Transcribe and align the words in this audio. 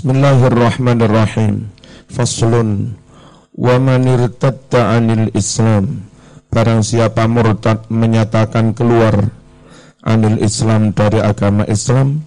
Bismillahirrahmanirrahim. 0.00 1.68
Faslun 2.08 2.96
wa 3.52 3.76
man 3.76 4.08
irtadda 4.08 4.96
'anil 4.96 5.28
Islam. 5.36 6.08
Barang 6.48 6.80
siapa 6.80 7.28
murtad 7.28 7.84
menyatakan 7.92 8.72
keluar 8.72 9.28
anil 10.00 10.40
Islam 10.40 10.96
dari 10.96 11.20
agama 11.20 11.68
Islam, 11.68 12.24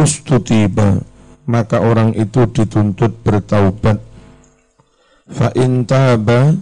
ustutiba, 0.00 1.04
maka 1.44 1.84
orang 1.84 2.16
itu 2.16 2.48
dituntut 2.48 3.12
bertaubat. 3.20 4.00
Fa 5.28 5.52
in 5.60 5.84
taba, 5.84 6.56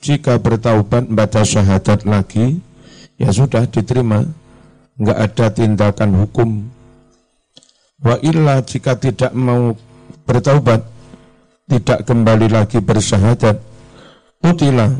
jika 0.00 0.40
bertaubat 0.40 1.12
baca 1.12 1.44
syahadat 1.44 2.08
lagi, 2.08 2.56
ya 3.20 3.28
sudah 3.36 3.68
diterima, 3.68 4.24
enggak 4.96 5.18
ada 5.28 5.46
tindakan 5.52 6.24
hukum 6.24 6.72
Wa 8.00 8.16
illa 8.24 8.64
jika 8.64 8.96
tidak 8.96 9.36
mau 9.36 9.76
bertaubat, 10.30 10.86
tidak 11.66 12.06
kembali 12.06 12.46
lagi 12.46 12.78
bersyahadat, 12.78 13.58
utila, 14.46 14.94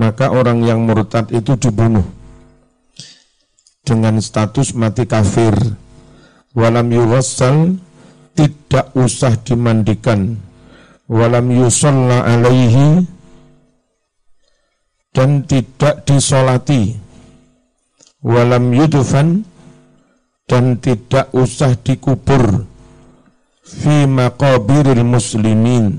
maka 0.00 0.32
orang 0.32 0.64
yang 0.64 0.80
murtad 0.80 1.28
itu 1.28 1.60
dibunuh 1.60 2.08
dengan 3.84 4.16
status 4.16 4.72
mati 4.72 5.04
kafir. 5.04 5.52
Walam 6.56 6.88
yuwassal, 6.88 7.76
tidak 8.32 8.96
usah 8.96 9.36
dimandikan. 9.44 10.40
Walam 11.04 11.52
yusalla 11.52 12.24
alaihi, 12.24 13.04
dan 15.12 15.44
tidak 15.44 16.08
disolati. 16.08 16.96
Walam 18.24 18.72
yudufan, 18.72 19.44
dan 20.48 20.80
tidak 20.80 21.28
usah 21.36 21.76
dikubur 21.76 22.64
fi 23.66 24.06
maqabiril 24.06 25.02
muslimin 25.02 25.98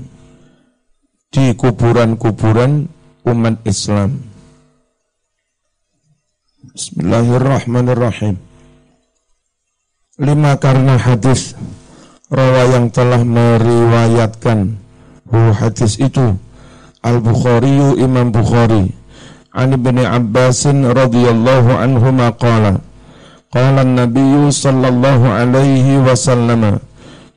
di 1.28 1.52
kuburan-kuburan 1.52 2.88
umat 3.28 3.60
Islam. 3.68 4.24
Bismillahirrahmanirrahim. 6.72 8.40
Lima 10.18 10.56
karena 10.56 10.96
hadis 10.96 11.52
rawa 12.32 12.74
yang 12.74 12.90
telah 12.90 13.22
meriwayatkan 13.22 14.74
hu 15.30 15.38
hadis 15.54 16.00
itu 16.02 16.34
Al-Bukhari 17.06 18.02
Imam 18.02 18.34
Bukhari 18.34 18.90
An 19.54 19.78
Ibnu 19.78 20.02
Abbasin 20.02 20.90
radhiyallahu 20.90 21.70
anhu 21.70 22.10
maqala 22.10 22.82
Qala 23.54 23.86
Nabi 23.86 24.50
sallallahu 24.50 25.30
alaihi 25.30 26.02
wasallam 26.02 26.82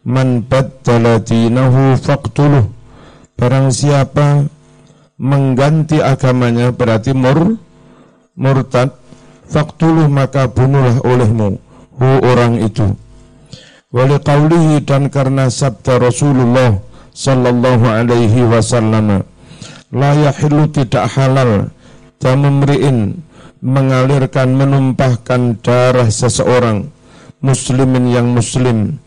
Man 0.02 0.45
baddala 0.49 1.21
dinahu 1.21 1.97
faqtuluh. 1.97 2.66
Barang 3.38 3.69
siapa 3.69 4.49
mengganti 5.21 6.02
agamanya 6.02 6.73
berarti 6.73 7.13
mur 7.13 7.58
murtad 8.33 8.97
faqtuluh 9.45 10.09
maka 10.09 10.49
bunuhlah 10.49 11.02
olehmu. 11.05 11.61
Hu 12.02 12.09
orang 12.25 12.66
itu. 12.66 12.97
Wali 13.91 14.17
qawlihi 14.17 14.88
dan 14.88 15.11
karena 15.11 15.52
sabda 15.52 15.99
Rasulullah 15.99 16.80
sallallahu 17.11 17.86
alaihi 17.86 18.47
wasallam 18.47 19.27
la 19.91 20.11
yahillu 20.15 20.71
tidak 20.71 21.11
halal 21.11 21.67
tamamri'in 22.23 23.19
mengalirkan 23.59 24.55
menumpahkan 24.55 25.59
darah 25.59 26.08
seseorang 26.08 26.88
muslimin 27.43 28.09
yang 28.09 28.31
muslim 28.31 28.97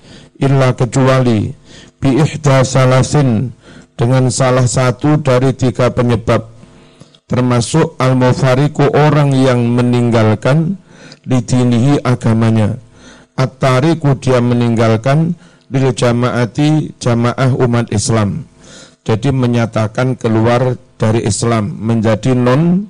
illa 0.44 0.76
kecuali 0.76 1.48
bi 1.98 2.10
ihda 2.20 2.60
salasin 2.62 3.48
dengan 3.96 4.28
salah 4.28 4.68
satu 4.68 5.16
dari 5.24 5.56
tiga 5.56 5.88
penyebab 5.88 6.54
termasuk 7.24 7.96
al-mufariku 7.96 8.84
orang 8.92 9.32
yang 9.32 9.64
meninggalkan 9.64 10.76
dinihi 11.24 12.04
agamanya. 12.04 12.76
At-tariku 13.34 14.14
dia 14.20 14.38
meninggalkan 14.38 15.34
lil 15.72 15.90
jamaati 15.90 16.94
jamaah 17.02 17.50
umat 17.58 17.90
Islam. 17.90 18.46
Jadi 19.02 19.34
menyatakan 19.34 20.14
keluar 20.14 20.78
dari 20.96 21.26
Islam 21.26 21.74
menjadi 21.82 22.32
non 22.32 22.86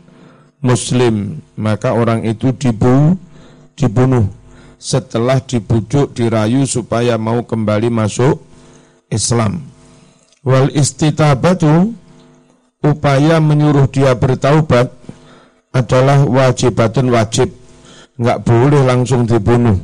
muslim 0.60 1.40
maka 1.56 1.96
orang 1.96 2.22
itu 2.28 2.52
dibu, 2.54 3.16
dibunuh 3.74 4.28
setelah 4.84 5.40
dibujuk 5.40 6.12
dirayu 6.12 6.68
supaya 6.68 7.16
mau 7.16 7.40
kembali 7.40 7.88
masuk 7.88 8.36
Islam. 9.08 9.64
Wal 10.44 10.68
istitabatu 10.76 11.96
upaya 12.84 13.40
menyuruh 13.40 13.88
dia 13.88 14.12
bertaubat 14.12 14.92
adalah 15.72 16.28
wajibatun 16.28 17.08
wajib. 17.08 17.48
Nggak 18.20 18.44
boleh 18.44 18.84
langsung 18.84 19.24
dibunuh. 19.24 19.80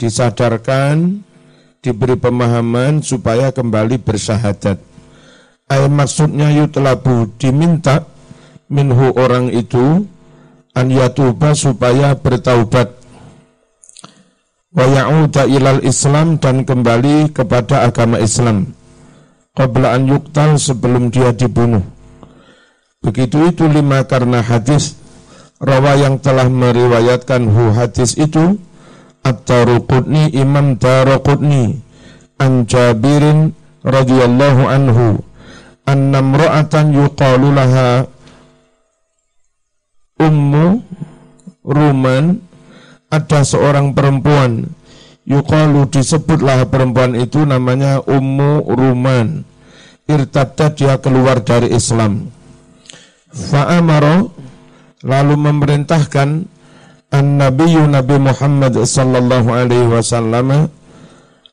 Disadarkan 0.00 1.20
diberi 1.84 2.16
pemahaman 2.16 3.04
supaya 3.04 3.52
kembali 3.52 4.00
bersyahadat. 4.00 4.80
Ayat 5.68 5.92
maksudnya 5.92 6.56
yutlabu 6.56 7.28
diminta 7.36 8.08
minhu 8.72 9.12
orang 9.12 9.52
itu 9.52 10.08
an 10.72 10.86
yatuba 10.88 11.52
supaya 11.52 12.16
bertaubat 12.16 13.05
wa 14.76 14.84
ya'uda 14.84 15.48
ilal 15.48 15.80
Islam 15.80 16.36
dan 16.36 16.68
kembali 16.68 17.32
kepada 17.32 17.88
agama 17.88 18.20
Islam. 18.20 18.76
Qabla 19.56 19.96
an 19.96 20.04
yuktal 20.04 20.60
sebelum 20.60 21.08
dia 21.08 21.32
dibunuh. 21.32 21.80
Begitu 23.00 23.48
itu 23.48 23.64
lima 23.64 24.04
karena 24.04 24.44
hadis 24.44 25.00
rawa 25.56 25.96
yang 25.96 26.20
telah 26.20 26.52
meriwayatkan 26.52 27.48
hu 27.48 27.72
hadis 27.72 28.20
itu 28.20 28.60
At-Taruqutni 29.24 30.36
Imam 30.36 30.76
Taruqutni 30.76 31.80
an 32.36 32.68
Jabirin 32.68 33.56
radhiyallahu 33.80 34.62
anhu 34.68 35.24
annamra'atan 35.88 36.92
yuqalu 36.92 37.48
laha 37.56 38.04
Ummu 40.20 40.84
Ruman 41.66 42.45
ada 43.16 43.40
seorang 43.42 43.96
perempuan. 43.96 44.68
Yukalu 45.26 45.90
disebutlah 45.90 46.68
perempuan 46.70 47.16
itu 47.18 47.42
namanya 47.42 47.98
Ummu 48.04 48.68
Ruman. 48.70 49.42
Irtadda 50.06 50.70
dia 50.70 50.94
keluar 51.02 51.42
dari 51.42 51.74
Islam. 51.74 52.30
Fa'amaro 53.34 54.30
lalu 55.02 55.34
memerintahkan 55.34 56.46
an 57.10 57.26
Nabi 57.36 57.74
Nabi 57.74 58.16
Muhammad 58.22 58.78
sallallahu 58.78 59.50
alaihi 59.50 59.90
wasallam 59.90 60.70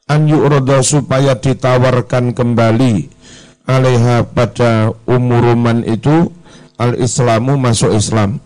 an 0.06 0.22
yu'rada 0.30 0.86
supaya 0.86 1.34
ditawarkan 1.34 2.38
kembali 2.38 3.10
alaiha 3.66 4.28
pada 4.30 4.94
Ummu 5.10 5.36
Ruman 5.50 5.82
itu 5.88 6.30
al-Islamu 6.78 7.58
masuk 7.58 7.96
Islam. 7.96 8.38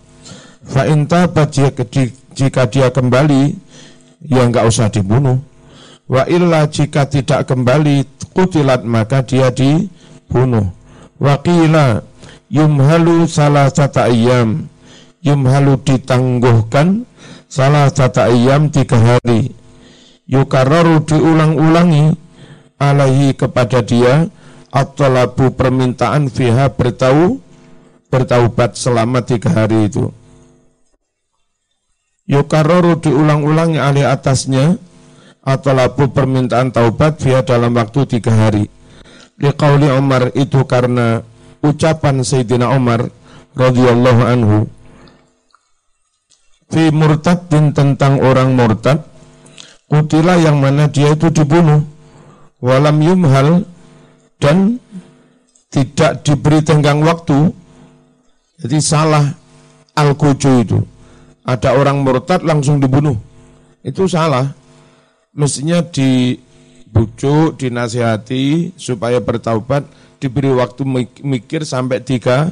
Fa 0.67 0.83
intabat 0.87 1.51
jika 1.51 1.83
dia 2.69 2.93
kembali 2.93 3.57
ya 4.29 4.45
enggak 4.45 4.69
usah 4.69 4.93
dibunuh. 4.93 5.41
Wa 6.07 6.23
illa 6.29 6.69
jika 6.69 7.09
tidak 7.09 7.49
kembali 7.49 8.05
kutilat 8.31 8.85
maka 8.85 9.25
dia 9.25 9.49
dibunuh. 9.49 10.69
Wa 11.17 11.41
qila 11.41 12.05
yumhalu 12.53 13.25
salah 13.25 13.67
satu 13.73 14.05
ayam. 14.05 14.69
Yumhalu 15.25 15.81
ditangguhkan 15.83 17.03
salah 17.49 17.89
satu 17.89 18.29
ayam 18.29 18.69
tiga 18.69 18.95
hari. 19.01 19.51
Yukararu 20.29 21.03
diulang-ulangi 21.03 22.15
alaihi 22.77 23.33
kepada 23.33 23.81
dia 23.81 24.29
atau 24.69 25.09
permintaan 25.55 26.29
fiha 26.29 26.69
bertau 26.69 27.39
bertaubat 28.11 28.75
selama 28.75 29.23
tiga 29.23 29.49
hari 29.51 29.87
itu 29.87 30.11
yukarroru 32.27 32.99
diulang-ulangi 32.99 33.79
alih 33.79 34.11
atasnya 34.11 34.75
atau 35.47 35.71
labu 35.71 36.11
permintaan 36.11 36.75
taubat 36.75 37.23
via 37.23 37.41
dalam 37.41 37.71
waktu 37.71 38.03
tiga 38.03 38.35
hari. 38.35 38.67
Liqauli 39.39 39.87
Umar 39.95 40.35
itu 40.35 40.67
karena 40.67 41.23
ucapan 41.63 42.19
Sayyidina 42.21 42.67
Umar 42.75 43.07
radhiyallahu 43.55 44.21
anhu. 44.27 44.57
Fi 46.67 46.91
murtadin 46.91 47.71
tentang 47.71 48.19
orang 48.19 48.51
murtad 48.51 49.07
kutila 49.87 50.35
yang 50.35 50.59
mana 50.59 50.91
dia 50.91 51.15
itu 51.15 51.31
dibunuh. 51.31 51.79
Walam 52.59 52.99
yumhal 52.99 53.63
dan 54.41 54.83
tidak 55.71 56.27
diberi 56.27 56.59
tenggang 56.59 56.99
waktu. 57.05 57.55
Jadi 58.57 58.77
salah 58.81 59.31
al 59.95 60.17
itu 60.17 60.96
ada 61.47 61.79
orang 61.79 62.03
murtad 62.03 62.43
langsung 62.43 62.83
dibunuh. 62.83 63.15
Itu 63.79 64.03
salah. 64.11 64.51
Mestinya 65.31 65.79
dibujuk, 65.79 67.55
dinasihati 67.55 68.75
supaya 68.75 69.23
bertaubat, 69.23 69.87
diberi 70.19 70.51
waktu 70.51 70.83
mikir 71.23 71.63
sampai 71.63 72.03
tiga, 72.03 72.51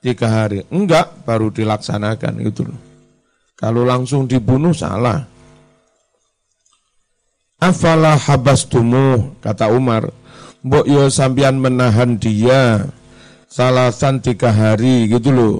tiga 0.00 0.26
hari. 0.32 0.64
Enggak, 0.72 1.12
baru 1.28 1.52
dilaksanakan 1.52 2.32
gitu. 2.48 2.64
Kalau 3.60 3.84
langsung 3.84 4.24
dibunuh 4.24 4.72
salah. 4.72 5.20
Afala 7.60 8.16
habastumu, 8.16 9.36
kata 9.44 9.68
Umar. 9.68 10.08
Mbok 10.64 10.88
yo 10.88 11.12
sambian 11.12 11.60
menahan 11.60 12.16
dia 12.16 12.88
salasan 13.52 14.24
tiga 14.24 14.48
hari 14.48 15.12
gitu 15.12 15.28
loh. 15.28 15.56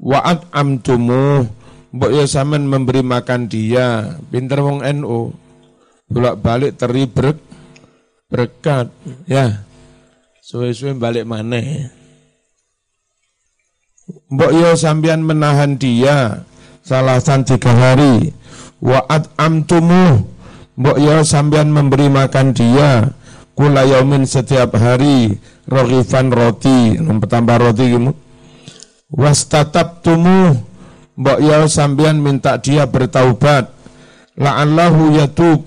Wa'at 0.00 0.48
amtumu, 0.50 1.44
mbok 1.94 2.10
yo 2.10 2.26
samen 2.26 2.66
memberi 2.66 3.06
makan 3.06 3.46
dia. 3.46 4.18
Pinter 4.34 4.58
wong 4.60 4.82
NU. 4.82 5.30
Bolak-balik 6.10 6.74
teri 6.74 7.06
berk, 7.06 7.38
berkat. 8.28 8.90
Ya, 9.24 9.64
suwe-suwe 10.44 10.92
balik 10.98 11.24
mana 11.24 11.88
Mbok 14.28 14.52
yo 14.52 14.76
sambian 14.76 15.24
menahan 15.24 15.80
dia 15.80 16.44
salasan 16.84 17.48
tiga 17.48 17.72
hari. 17.72 18.36
Wa'at 18.84 19.32
amtumu, 19.40 20.28
mbok 20.76 21.00
yo 21.00 21.24
sambian 21.24 21.72
memberi 21.72 22.12
makan 22.12 22.52
dia 22.52 23.16
kula 23.54 23.86
yaumin 23.86 24.26
setiap 24.26 24.74
hari 24.76 25.38
rohifan 25.70 26.28
roti 26.28 26.98
tambah 27.30 27.56
roti 27.62 27.84
gitu 27.94 28.12
was 29.14 29.46
tatap 29.46 30.02
tumu 30.02 30.58
mbok 31.18 31.38
ya 31.40 31.64
sambian 31.66 32.20
minta 32.20 32.58
dia 32.58 32.86
bertaubat. 32.86 33.70
La'allahu 34.34 35.14
yatub. 35.14 35.66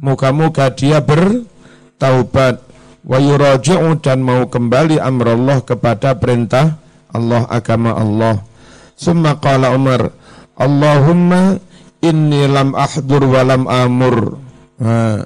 Muka-muka 0.00 0.72
dia 0.72 1.04
bertaubat. 1.04 2.64
Wa 3.00 3.16
yuraji'u 3.16 4.00
dan 4.00 4.20
mau 4.20 4.48
kembali 4.48 5.00
amrullah 5.00 5.64
kepada 5.64 6.16
perintah 6.16 6.76
Allah 7.10 7.48
agama 7.48 7.96
Allah. 7.96 8.44
Summa 8.92 9.40
qala 9.40 9.72
Umar 9.72 10.12
Allahumma 10.60 11.56
inni 12.04 12.44
lam 12.44 12.76
ahdur 12.76 13.24
wa 13.24 13.40
lam 13.40 13.64
amur. 13.64 14.36
Nah, 14.76 15.24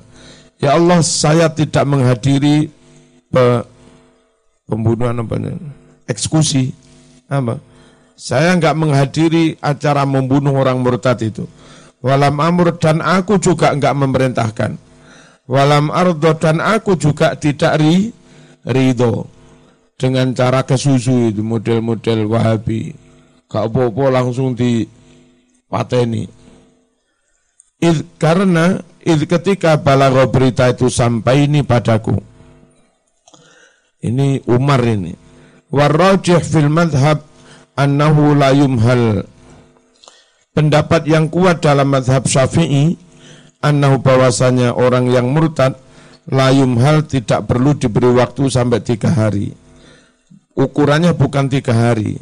Ya 0.64 0.80
Allah, 0.80 1.04
saya 1.04 1.52
tidak 1.52 1.84
menghadiri 1.84 2.72
pe, 3.28 3.44
pembunuhan 4.64 5.20
apa 5.20 5.36
eksekusi. 6.08 6.72
Apa? 7.28 7.60
Saya 8.14 8.54
enggak 8.54 8.78
menghadiri 8.78 9.58
acara 9.58 10.06
membunuh 10.06 10.54
orang 10.54 10.78
murtad 10.78 11.18
itu. 11.22 11.50
Walam 12.04 12.38
amur 12.38 12.76
dan 12.78 13.02
aku 13.02 13.42
juga 13.42 13.74
enggak 13.74 13.94
memerintahkan. 13.96 14.78
Walam 15.44 15.92
ardo 15.92 16.32
dan 16.40 16.62
aku 16.62 16.96
juga 16.96 17.36
tidak 17.36 17.76
ri, 17.76 18.14
ridho 18.64 19.28
dengan 20.00 20.32
cara 20.32 20.64
kesusu 20.64 21.34
itu 21.34 21.42
model-model 21.44 22.26
wahabi. 22.28 22.96
Gak 23.48 23.70
apa-apa 23.70 24.04
langsung 24.10 24.56
di 24.56 24.88
pateni. 25.68 26.26
karena 28.16 28.80
Id 29.04 29.28
ketika 29.28 29.76
balago 29.76 30.24
berita 30.32 30.72
itu 30.72 30.88
sampai 30.88 31.44
ini 31.44 31.60
padaku. 31.60 32.16
Ini 34.00 34.48
Umar 34.48 34.80
ini. 34.80 35.12
Warrajih 35.68 36.40
fil 36.40 36.72
madhab 36.72 37.20
annahu 37.78 38.34
la 38.34 38.50
yumhal. 38.54 39.26
Pendapat 40.54 41.10
yang 41.10 41.26
kuat 41.30 41.62
dalam 41.62 41.90
madhab 41.90 42.26
syafi'i, 42.30 42.94
annahu 43.58 43.98
bahwasanya 43.98 44.74
orang 44.78 45.10
yang 45.10 45.30
murtad, 45.30 45.74
la 46.30 46.54
yumhal 46.54 47.02
tidak 47.04 47.50
perlu 47.50 47.74
diberi 47.74 48.10
waktu 48.14 48.46
sampai 48.46 48.80
tiga 48.82 49.10
hari. 49.10 49.50
Ukurannya 50.54 51.18
bukan 51.18 51.50
tiga 51.50 51.74
hari. 51.74 52.16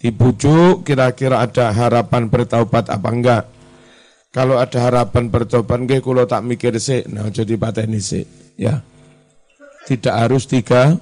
Dibujuk 0.00 0.84
kira-kira 0.84 1.44
ada 1.44 1.72
harapan 1.72 2.28
bertaubat 2.28 2.88
apa 2.88 3.08
enggak 3.12 3.44
kalau 4.30 4.62
ada 4.62 4.78
harapan 4.78 5.26
bertobat 5.26 5.82
nggih 5.82 5.98
kalau 6.06 6.22
tak 6.22 6.46
mikir 6.46 6.78
sih, 6.78 7.02
nah 7.10 7.26
jadi 7.34 7.58
pateni 7.58 7.98
sih, 7.98 8.22
ya. 8.54 8.78
Tidak 9.90 10.14
harus 10.14 10.46
tiga 10.46 10.94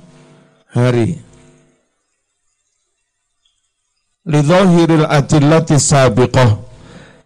hari. 0.73 1.21
Lidhahiril 4.29 5.09
adillati 5.09 5.81
sabiqah 5.81 6.61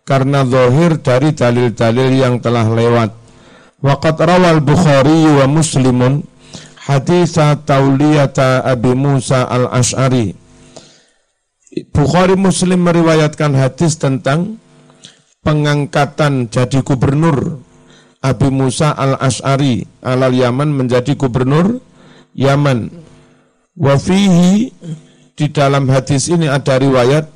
karena 0.06 0.46
zahir 0.46 1.02
dari 1.02 1.34
dalil-dalil 1.34 2.10
yang 2.14 2.38
telah 2.38 2.66
lewat. 2.70 3.10
Waqat 3.82 4.16
rawal 4.22 4.62
Bukhari 4.62 5.26
wa 5.42 5.50
Muslimun 5.50 6.22
haditha 6.86 7.58
tauliyata 7.58 8.62
Abi 8.62 8.94
Musa 8.94 9.42
al-Ash'ari. 9.50 10.38
Bukhari 11.90 12.38
Muslim 12.38 12.86
meriwayatkan 12.86 13.50
hadis 13.58 13.98
tentang 13.98 14.62
pengangkatan 15.42 16.46
jadi 16.46 16.86
gubernur 16.86 17.58
Abu 18.22 18.54
Musa 18.54 18.94
al-Ash'ari 18.94 19.82
alal 20.06 20.30
Yaman 20.30 20.70
menjadi 20.70 21.18
gubernur 21.18 21.82
Yaman. 22.38 22.94
Wafihi 23.74 24.70
di 25.38 25.46
dalam 25.48 25.88
hadis 25.88 26.28
ini 26.28 26.48
ada 26.48 26.76
riwayat 26.76 27.28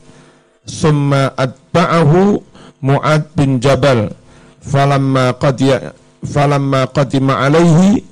summa 0.66 1.32
atba'ahu 1.36 2.42
Mu'ad 2.84 3.32
bin 3.32 3.58
Jabal 3.62 4.12
falamma 4.60 5.32
qadiya 5.40 5.96
falamma 6.26 6.90
qadima 6.92 7.40
alaihi 7.46 8.04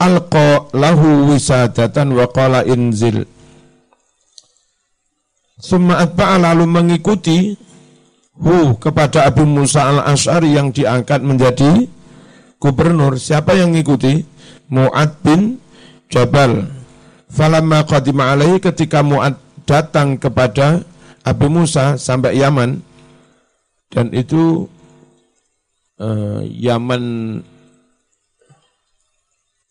alqa 0.00 0.72
lahu 0.72 1.30
wisadatan 1.30 2.16
wa 2.16 2.26
qala 2.32 2.64
inzil 2.64 3.28
summa 5.60 6.02
atba'a 6.02 6.42
lalu 6.42 6.64
mengikuti 6.66 7.54
hu 8.38 8.74
kepada 8.80 9.28
Abu 9.28 9.44
Musa 9.44 9.86
al-Ash'ari 9.86 10.56
yang 10.56 10.72
diangkat 10.72 11.20
menjadi 11.22 11.86
gubernur. 12.58 13.18
Siapa 13.20 13.54
yang 13.54 13.74
mengikuti? 13.74 14.24
Mu'ad 14.72 15.20
bin 15.20 15.62
Jabal. 16.08 16.81
Falamma 17.32 17.88
qadima 17.88 18.36
alaihi 18.36 18.60
ketika 18.60 19.00
Mu'ad 19.00 19.40
datang 19.64 20.20
kepada 20.20 20.84
Abu 21.24 21.48
Musa 21.48 21.96
sampai 21.96 22.36
Yaman 22.36 22.84
dan 23.88 24.12
itu 24.12 24.68
uh, 25.96 26.44
Yaman 26.44 27.04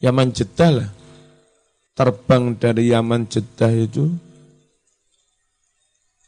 Yaman 0.02 0.28
Jeddah 0.34 0.72
lah. 0.74 0.90
Terbang 1.94 2.58
dari 2.58 2.89
Yaman 2.89 3.30
Jeddah 3.30 3.70
itu 3.77 4.10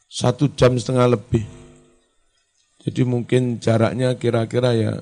satu 0.06 0.46
jam 0.54 0.78
setengah 0.78 1.18
lebih 1.18 1.42
jadi 2.86 3.02
mungkin 3.02 3.58
jaraknya 3.58 4.14
kira-kira 4.20 4.78
ya 4.78 4.94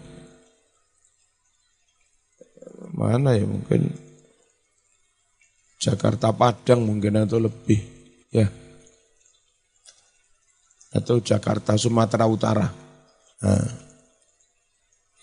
mana 2.95 3.35
ya 3.35 3.43
mungkin 3.43 3.91
Jakarta 5.81 6.29
Padang 6.29 6.85
mungkin 6.85 7.25
atau 7.25 7.41
lebih 7.41 7.81
ya. 8.29 8.45
Atau 10.93 11.25
Jakarta 11.25 11.73
Sumatera 11.73 12.29
Utara. 12.29 12.69
Nah, 13.41 13.67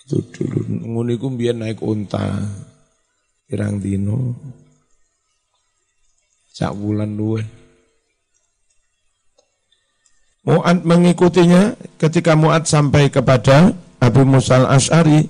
itu 0.02 0.18
dulu. 0.34 0.66
Nguniku 0.66 1.30
biar 1.30 1.54
naik 1.54 1.78
unta. 1.78 2.42
Pirang 3.48 3.78
dino 3.78 4.34
cak 6.58 6.74
bulan 6.74 7.14
luwe. 7.14 7.42
Mu'ad 10.42 10.82
mengikutinya 10.82 11.76
ketika 12.00 12.34
Mu'ad 12.34 12.66
sampai 12.66 13.14
kepada 13.14 13.72
Abu 14.02 14.26
Musa 14.26 14.66
al-Ash'ari 14.66 15.28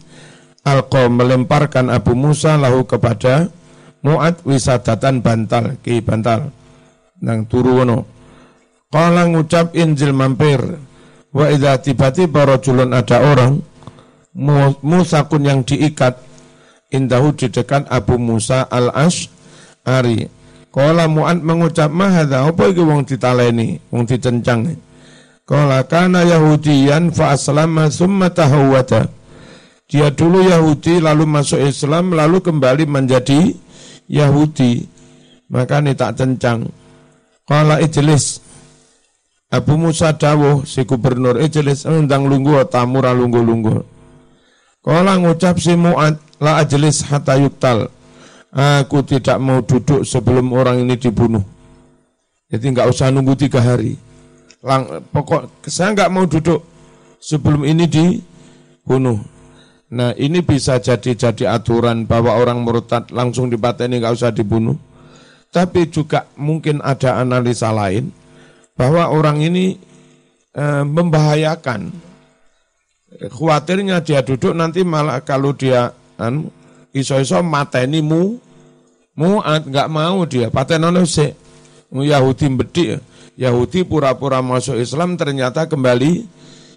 Alqa 0.64 1.08
melemparkan 1.08 1.88
Abu 1.88 2.12
Musa 2.12 2.61
lahu 2.61 2.85
kepada 2.85 3.49
Mu'ad 4.05 4.47
wisadatan 4.47 5.21
bantal 5.25 5.78
ki 5.83 5.99
bantal 6.02 6.55
nang 7.19 7.50
turu 7.50 7.83
wono 7.83 8.07
Kala 8.88 9.28
ngucap 9.28 9.76
injil 9.76 10.17
mampir 10.17 10.61
wa 11.28 11.45
idza 11.52 11.76
tiba-tiba 11.85 12.49
ada 12.49 13.17
orang 13.21 13.61
musakun 14.81 15.45
yang 15.45 15.61
diikat 15.61 16.17
indahu 16.88 17.37
di 17.37 17.52
dekat 17.52 17.85
Abu 17.93 18.17
Musa 18.17 18.64
al-Ash'ari 18.64 20.31
Kala 20.73 21.05
Mu'ad 21.05 21.45
mengucap 21.45 21.93
mahadha 21.93 22.49
apa 22.49 22.71
iki 22.71 22.81
wong 22.81 23.05
ditaleni 23.05 23.76
wong 23.93 24.09
dicencang 24.09 24.73
Kala 25.49 25.81
kana 25.88 26.28
Yahudiyan 26.28 27.09
fa 27.09 27.33
aslama 27.33 27.88
summa 27.88 28.28
tahawwata. 28.28 29.09
Dia 29.88 30.12
dulu 30.12 30.45
Yahudi 30.45 31.00
lalu 31.00 31.25
masuk 31.25 31.57
Islam 31.64 32.12
lalu 32.12 32.45
kembali 32.45 32.85
menjadi 32.85 33.57
Yahudi. 34.08 34.88
Maka 35.48 35.80
ini 35.80 35.92
tak 35.96 36.16
cencang. 36.18 36.68
Kala 37.48 37.80
ijlis. 37.80 38.44
Abu 39.48 39.80
Musa 39.80 40.12
dawuh 40.12 40.68
si 40.68 40.84
gubernur 40.84 41.40
ijlis 41.40 41.88
endang 41.88 42.28
lunggu 42.28 42.60
tamu 42.68 43.00
lunggu-lunggu. 43.00 43.80
Kala 44.84 45.16
ngucap 45.16 45.56
si 45.56 45.72
Mu'ad 45.72 46.20
la 46.40 46.60
ajlis 46.60 47.08
hatta 47.08 47.40
yuktal. 47.40 47.88
Aku 48.52 49.04
tidak 49.04 49.36
mau 49.40 49.60
duduk 49.60 50.04
sebelum 50.08 50.52
orang 50.56 50.80
ini 50.80 50.96
dibunuh. 50.96 51.44
Jadi 52.48 52.72
nggak 52.72 52.88
usah 52.88 53.12
nunggu 53.12 53.36
tiga 53.36 53.60
hari. 53.60 54.00
Lang, 54.64 55.04
pokok 55.12 55.68
saya 55.68 55.92
nggak 55.92 56.12
mau 56.12 56.24
duduk 56.24 56.64
sebelum 57.20 57.68
ini 57.68 57.84
dibunuh. 57.84 59.20
Nah 59.88 60.12
ini 60.21 60.45
bisa 60.45 60.76
jadi 60.76 61.16
jadi 61.16 61.57
aturan 61.57 62.04
bahwa 62.04 62.37
orang 62.37 62.61
murtad 62.61 63.09
langsung 63.09 63.49
dipateni 63.49 64.00
nggak 64.00 64.14
usah 64.21 64.33
dibunuh. 64.33 64.76
Tapi 65.49 65.88
juga 65.88 66.28
mungkin 66.37 66.85
ada 66.85 67.16
analisa 67.16 67.73
lain 67.73 68.12
bahwa 68.76 69.09
orang 69.09 69.40
ini 69.40 69.80
e, 70.52 70.64
membahayakan. 70.85 71.88
Khawatirnya 73.33 74.04
dia 74.04 74.21
duduk 74.21 74.52
nanti 74.52 74.85
malah 74.85 75.25
kalau 75.25 75.57
dia 75.57 75.97
anu 76.21 76.52
iso-iso 76.92 77.40
mateni 77.40 78.04
mu 78.04 78.37
mu 79.16 79.40
nggak 79.40 79.88
mau 79.88 80.28
dia. 80.28 80.52
Patenono 80.52 81.09
se 81.09 81.33
Yahudi 81.88 82.47
bedik 82.52 83.00
Yahudi 83.40 83.88
pura-pura 83.88 84.45
masuk 84.45 84.76
Islam 84.76 85.16
ternyata 85.16 85.64
kembali 85.64 86.28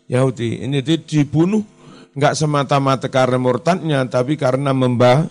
Yahudi. 0.07 0.63
Ini 0.63 0.79
dibunuh 1.03 1.67
nggak 2.11 2.35
semata-mata 2.35 3.07
karena 3.07 3.39
murtadnya 3.39 4.03
tapi 4.07 4.35
karena 4.35 4.75
membah 4.75 5.27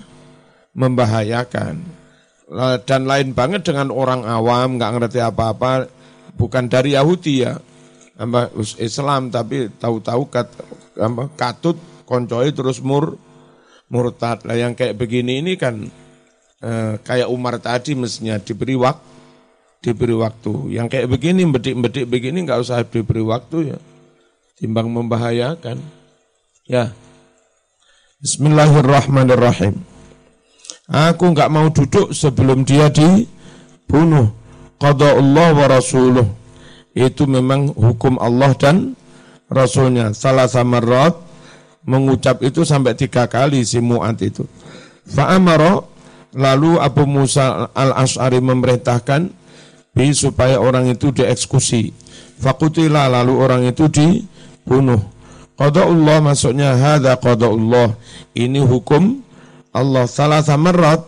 membahayakan 0.73 1.77
dan 2.89 3.03
lain 3.07 3.37
banget 3.37 3.69
dengan 3.69 3.93
orang 3.93 4.25
awam 4.27 4.81
nggak 4.81 4.93
ngerti 4.97 5.19
apa-apa 5.23 5.87
bukan 6.35 6.67
dari 6.67 6.97
Yahudi 6.97 7.45
ya 7.45 7.55
Islam 8.81 9.33
tapi 9.33 9.73
tahu-tahu 9.81 10.23
apa, 11.01 11.25
katut 11.37 11.81
koncoi 12.05 12.53
terus 12.53 12.85
mur 12.85 13.17
murtad. 13.89 14.45
Lah 14.45 14.57
yang 14.57 14.77
kayak 14.77 15.01
begini 15.01 15.41
ini 15.41 15.57
kan 15.57 15.81
eh, 16.61 16.95
kayak 17.01 17.33
Umar 17.33 17.57
tadi 17.63 17.97
mestinya 17.97 18.37
diberi 18.37 18.77
waktu 18.77 19.09
diberi 19.81 20.13
waktu. 20.13 20.77
Yang 20.77 20.87
kayak 20.93 21.09
begini 21.09 21.43
bedik-bedik 21.49 22.05
begini 22.05 22.45
nggak 22.45 22.61
usah 22.61 22.85
diberi 22.85 23.25
waktu 23.25 23.73
ya. 23.73 23.79
Timbang 24.61 24.93
membahayakan. 24.93 26.00
Ya. 26.71 26.95
Bismillahirrahmanirrahim. 28.23 29.83
Aku 30.87 31.35
nggak 31.35 31.51
mau 31.51 31.67
duduk 31.67 32.15
sebelum 32.15 32.63
dia 32.63 32.87
dibunuh. 32.87 34.31
Qada 34.79 35.19
Allah 35.19 35.51
wa 35.51 35.67
rasuluh. 35.67 36.31
Itu 36.95 37.27
memang 37.27 37.75
hukum 37.75 38.23
Allah 38.23 38.55
dan 38.55 38.95
Rasulnya 39.51 40.15
salah 40.15 40.47
sama 40.47 40.79
rot 40.79 41.19
mengucap 41.83 42.39
itu 42.47 42.63
sampai 42.63 42.95
tiga 42.95 43.27
kali 43.27 43.67
si 43.67 43.83
Mu'ad 43.83 44.23
itu. 44.23 44.47
Fa'amaro 45.11 45.91
lalu 46.39 46.79
Abu 46.79 47.03
Musa 47.03 47.67
al-Ash'ari 47.75 48.39
memerintahkan 48.39 49.27
bi 49.91 50.15
supaya 50.15 50.63
orang 50.63 50.87
itu 50.87 51.11
dieksekusi. 51.11 51.91
Fakutilah 52.39 53.11
lalu 53.11 53.35
orang 53.43 53.67
itu 53.67 53.91
dibunuh. 53.91 55.19
Allah 55.61 56.19
maksudnya 56.25 56.73
hadza 56.73 57.21
Allah. 57.21 57.93
Ini 58.33 58.65
hukum 58.65 59.21
Allah 59.77 60.09
salah 60.09 60.41
sama 60.41 60.73
rot 60.73 61.05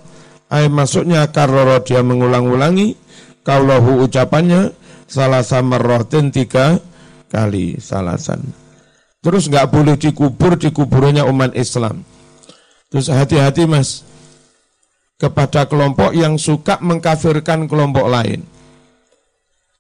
ay 0.53 0.69
maksudnya 0.69 1.25
karoro 1.33 1.81
dia 1.81 2.05
mengulang-ulangi 2.05 2.95
kaulahu 3.41 4.05
ucapannya 4.05 4.77
salah 5.09 5.41
sama 5.41 5.81
rotin 5.81 6.29
tiga 6.29 6.77
kali 7.33 7.81
salasan. 7.81 8.45
Terus 9.25 9.49
nggak 9.49 9.73
boleh 9.73 9.97
dikubur 9.97 10.61
di 10.61 10.69
kuburannya 10.69 11.25
umat 11.25 11.57
Islam. 11.57 12.05
Terus 12.93 13.09
hati-hati 13.09 13.65
mas 13.65 14.05
kepada 15.17 15.65
kelompok 15.65 16.13
yang 16.13 16.37
suka 16.37 16.77
mengkafirkan 16.85 17.65
kelompok 17.71 18.05
lain. 18.11 18.45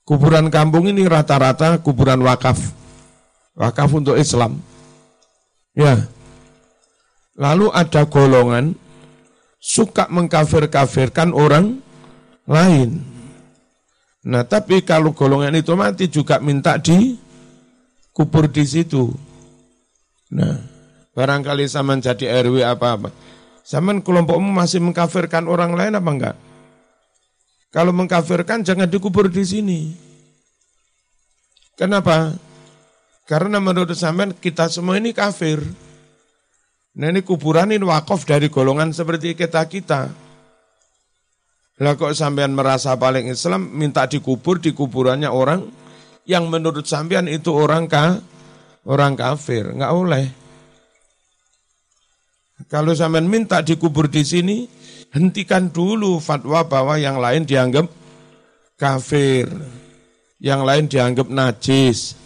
Kuburan 0.02 0.49
kampung 0.49 0.88
ini 0.88 1.05
rata-rata 1.05 1.79
kuburan 1.85 2.25
wakaf. 2.25 2.82
Wakaf 3.53 3.91
untuk 3.93 4.17
Islam. 4.17 4.61
Ya. 5.77 6.09
Lalu 7.37 7.73
ada 7.73 8.05
golongan 8.09 8.77
suka 9.61 10.09
mengkafir-kafirkan 10.09 11.33
orang 11.33 11.81
lain. 12.45 13.01
Nah, 14.23 14.47
tapi 14.47 14.87
kalau 14.87 15.11
golongan 15.11 15.59
itu 15.59 15.73
mati 15.75 16.07
juga 16.07 16.39
minta 16.39 16.79
di 16.79 17.19
kubur 18.15 18.47
di 18.47 18.63
situ. 18.63 19.11
Nah, 20.33 20.61
barangkali 21.17 21.67
zaman 21.67 21.99
jadi 21.99 22.43
RW 22.45 22.63
apa-apa. 22.63 23.11
Zaman 23.63 24.03
kelompokmu 24.03 24.51
masih 24.51 24.83
mengkafirkan 24.83 25.47
orang 25.47 25.75
lain 25.75 25.95
apa 25.99 26.11
enggak? 26.11 26.37
Kalau 27.73 27.91
mengkafirkan 27.95 28.63
jangan 28.63 28.91
dikubur 28.91 29.33
di 29.33 29.43
sini. 29.43 29.81
Kenapa? 31.79 32.37
Karena 33.23 33.62
menurut 33.62 33.95
zaman 33.95 34.35
kita 34.35 34.67
semua 34.67 34.99
ini 34.99 35.14
kafir. 35.14 35.62
Nah 36.93 37.09
ini 37.09 37.25
kuburan 37.25 37.73
ini 37.73 37.87
wakaf 37.87 38.26
dari 38.29 38.52
golongan 38.52 38.93
seperti 38.93 39.33
kita-kita. 39.33 40.12
Lah 41.81 41.95
kok 41.97 42.12
sampean 42.12 42.52
merasa 42.52 42.95
paling 43.00 43.33
Islam 43.33 43.73
minta 43.73 44.05
dikubur 44.05 44.61
di 44.61 44.76
kuburannya 44.76 45.31
orang 45.33 45.67
yang 46.29 46.47
menurut 46.47 46.87
sampean 46.87 47.26
itu 47.26 47.50
orang 47.50 47.88
ka, 47.88 48.21
orang 48.87 49.19
kafir, 49.19 49.73
nggak 49.73 49.93
boleh. 49.95 50.26
Kalau 52.71 52.95
sampean 52.95 53.26
minta 53.26 53.64
dikubur 53.64 54.07
di 54.07 54.23
sini, 54.23 54.69
hentikan 55.11 55.75
dulu 55.75 56.23
fatwa 56.23 56.62
bahwa 56.62 56.95
yang 57.00 57.19
lain 57.19 57.43
dianggap 57.43 57.91
kafir, 58.79 59.50
yang 60.38 60.62
lain 60.62 60.87
dianggap 60.87 61.26
najis. 61.26 62.22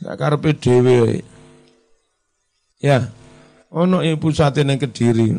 Gak 0.00 0.16
karpe 0.20 0.52
dewe. 0.52 1.24
Ya, 2.76 3.08
ono 3.72 4.04
ibu 4.04 4.28
saat 4.28 4.60
yang 4.60 4.76
kediri. 4.76 5.32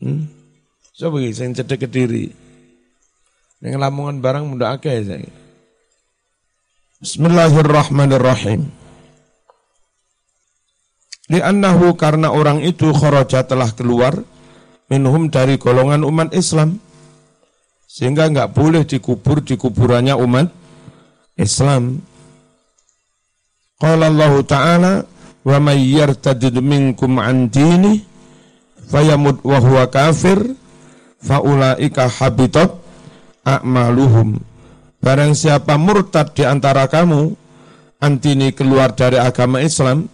Hmm? 0.00 0.28
Coba 1.00 1.24
sing 1.32 1.56
cedek 1.56 1.88
kediri. 1.88 2.28
Yang 3.64 3.76
lamongan 3.80 4.20
barang 4.20 4.44
muda 4.44 4.76
akeh 4.76 5.00
saya. 5.00 5.28
Bismillahirrahmanirrahim. 7.00 8.68
Li'annahu 11.32 11.96
karena 11.96 12.28
orang 12.28 12.60
itu 12.60 12.92
kharaja 12.92 13.46
telah 13.48 13.72
keluar 13.72 14.20
minhum 14.92 15.32
dari 15.32 15.56
golongan 15.56 16.04
umat 16.04 16.36
Islam. 16.36 16.76
Sehingga 17.88 18.28
enggak 18.28 18.52
boleh 18.52 18.84
dikubur 18.84 19.40
di 19.40 19.56
kuburannya 19.56 20.12
umat 20.20 20.52
Islam. 21.40 22.04
Qala 23.80 24.12
Allah 24.12 24.34
Ta'ala 24.44 24.92
wa 25.40 25.56
may 25.56 25.80
yartadid 25.96 26.60
minkum 26.60 27.16
an 27.16 27.48
dini 27.48 28.04
fayamut 28.92 29.40
wa 29.40 29.56
huwa 29.56 29.88
kafir 29.88 30.36
faulaika 31.24 32.12
habitat 32.12 32.76
a'maluhum. 33.40 34.36
Barang 35.00 35.32
siapa 35.32 35.80
murtad 35.80 36.36
di 36.36 36.44
antara 36.44 36.84
kamu, 36.84 37.32
antini 38.04 38.52
keluar 38.52 38.92
dari 38.92 39.16
agama 39.16 39.64
Islam, 39.64 40.12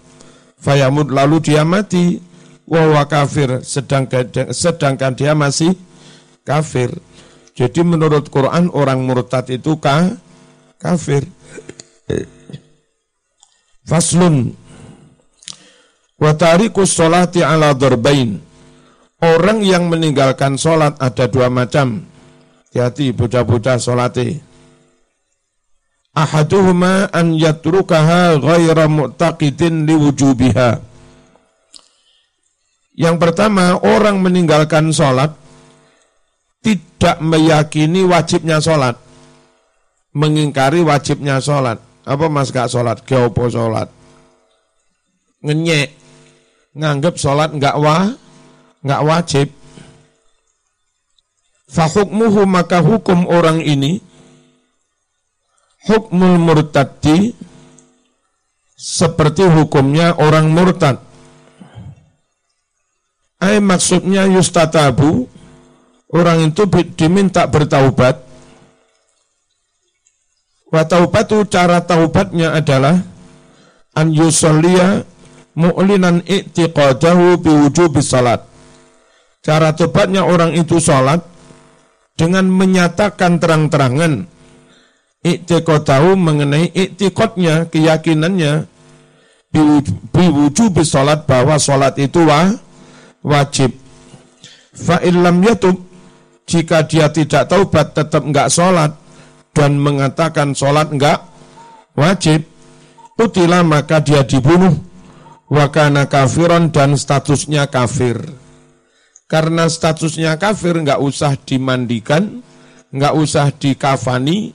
fayamud 0.62 1.10
lalu 1.10 1.42
dia 1.42 1.66
mati, 1.66 2.22
wa 2.70 3.02
kafir, 3.02 3.66
sedangkan, 3.66 4.54
sedangkan 4.54 5.18
dia 5.18 5.34
masih 5.34 5.74
kafir. 6.46 6.94
Jadi 7.58 7.82
menurut 7.82 8.30
Quran 8.30 8.70
orang 8.70 9.02
murtad 9.02 9.50
itu 9.50 9.74
ka, 9.82 10.14
kafir. 10.78 11.26
Faslun 13.86 14.50
wa 16.18 16.30
tarikus 16.34 16.90
sholati 16.90 17.46
ala 17.46 17.70
darbain. 17.72 18.42
Orang 19.16 19.64
yang 19.64 19.88
meninggalkan 19.88 20.60
sholat 20.60 21.00
ada 21.00 21.24
dua 21.24 21.48
macam. 21.48 22.04
Hati-hati 22.68 23.16
bocah-bocah 23.16 23.80
solate. 23.80 24.44
Ahaduhuma 26.12 27.08
an 27.08 27.32
yatrukaha 27.32 28.36
ghaira 28.36 28.84
mu'taqidin 28.84 29.88
liwujubiha. 29.88 30.84
Yang 33.00 33.16
pertama, 33.16 33.80
orang 33.80 34.20
meninggalkan 34.20 34.92
sholat 34.92 35.32
tidak 36.60 37.16
meyakini 37.24 38.04
wajibnya 38.04 38.60
sholat. 38.60 39.00
Mengingkari 40.12 40.84
wajibnya 40.84 41.40
sholat. 41.40 41.85
Apa 42.06 42.30
mas 42.30 42.54
gak 42.54 42.70
sholat? 42.70 43.02
Geopo 43.02 43.50
sholat. 43.50 43.90
Ngenyek. 45.42 45.90
Nganggep 46.76 47.16
sholat 47.16 47.56
nggak 47.56 47.76
wah, 47.80 48.12
nggak 48.84 49.04
wajib. 49.08 49.48
Fahukmuhu 51.72 52.44
maka 52.44 52.84
hukum 52.84 53.24
orang 53.26 53.64
ini 53.64 53.98
hukmul 55.88 56.36
murtaddi 56.36 57.32
seperti 58.76 59.48
hukumnya 59.48 60.12
orang 60.20 60.52
murtad. 60.52 61.00
Ay 63.40 63.56
maksudnya 63.64 64.28
yustatabu, 64.28 65.24
orang 66.12 66.52
itu 66.52 66.68
diminta 66.92 67.48
bertaubat. 67.48 68.25
Wa 70.76 70.84
taubatu 70.84 71.48
cara 71.48 71.80
taubatnya 71.80 72.52
adalah 72.52 73.00
an 73.96 74.12
yusalliya 74.12 75.08
mu'linan 75.56 76.20
i'tiqadahu 76.20 77.40
biwujubi 77.40 78.04
salat. 78.04 78.44
Cara 79.40 79.72
taubatnya 79.72 80.28
orang 80.28 80.52
itu 80.52 80.76
salat 80.76 81.24
dengan 82.12 82.44
menyatakan 82.52 83.40
terang-terangan 83.40 84.28
i'tiqadahu 85.24 86.12
mengenai 86.12 86.68
i'tiqadnya, 86.76 87.72
keyakinannya 87.72 88.68
biwujubi 90.12 90.84
salat 90.84 91.24
bahwa 91.24 91.56
salat 91.56 91.96
itu 91.96 92.20
wah, 92.20 92.52
wajib. 93.24 93.72
Fa 94.76 95.00
illam 95.00 95.40
yatub 95.40 95.80
jika 96.44 96.84
dia 96.84 97.08
tidak 97.08 97.48
taubat 97.48 97.96
tetap 97.96 98.28
enggak 98.28 98.52
sholat 98.52 99.05
dan 99.56 99.80
mengatakan 99.80 100.52
sholat 100.52 100.92
enggak 100.92 101.24
wajib, 101.96 102.44
utilah 103.16 103.64
maka 103.64 104.04
dia 104.04 104.20
dibunuh. 104.20 104.76
Wakana 105.46 106.10
kafiron 106.10 106.74
dan 106.74 106.98
statusnya 106.98 107.70
kafir. 107.70 108.18
Karena 109.30 109.70
statusnya 109.70 110.36
kafir 110.36 110.76
enggak 110.76 111.00
usah 111.00 111.38
dimandikan, 111.40 112.44
enggak 112.92 113.14
usah 113.16 113.48
dikafani, 113.54 114.52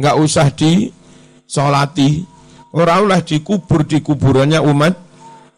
enggak 0.00 0.16
usah 0.16 0.48
disolati. 0.48 2.24
Orang 2.72 3.12
lah 3.12 3.20
dikubur 3.20 3.84
di 3.84 4.00
kuburannya 4.00 4.62
umat 4.62 4.94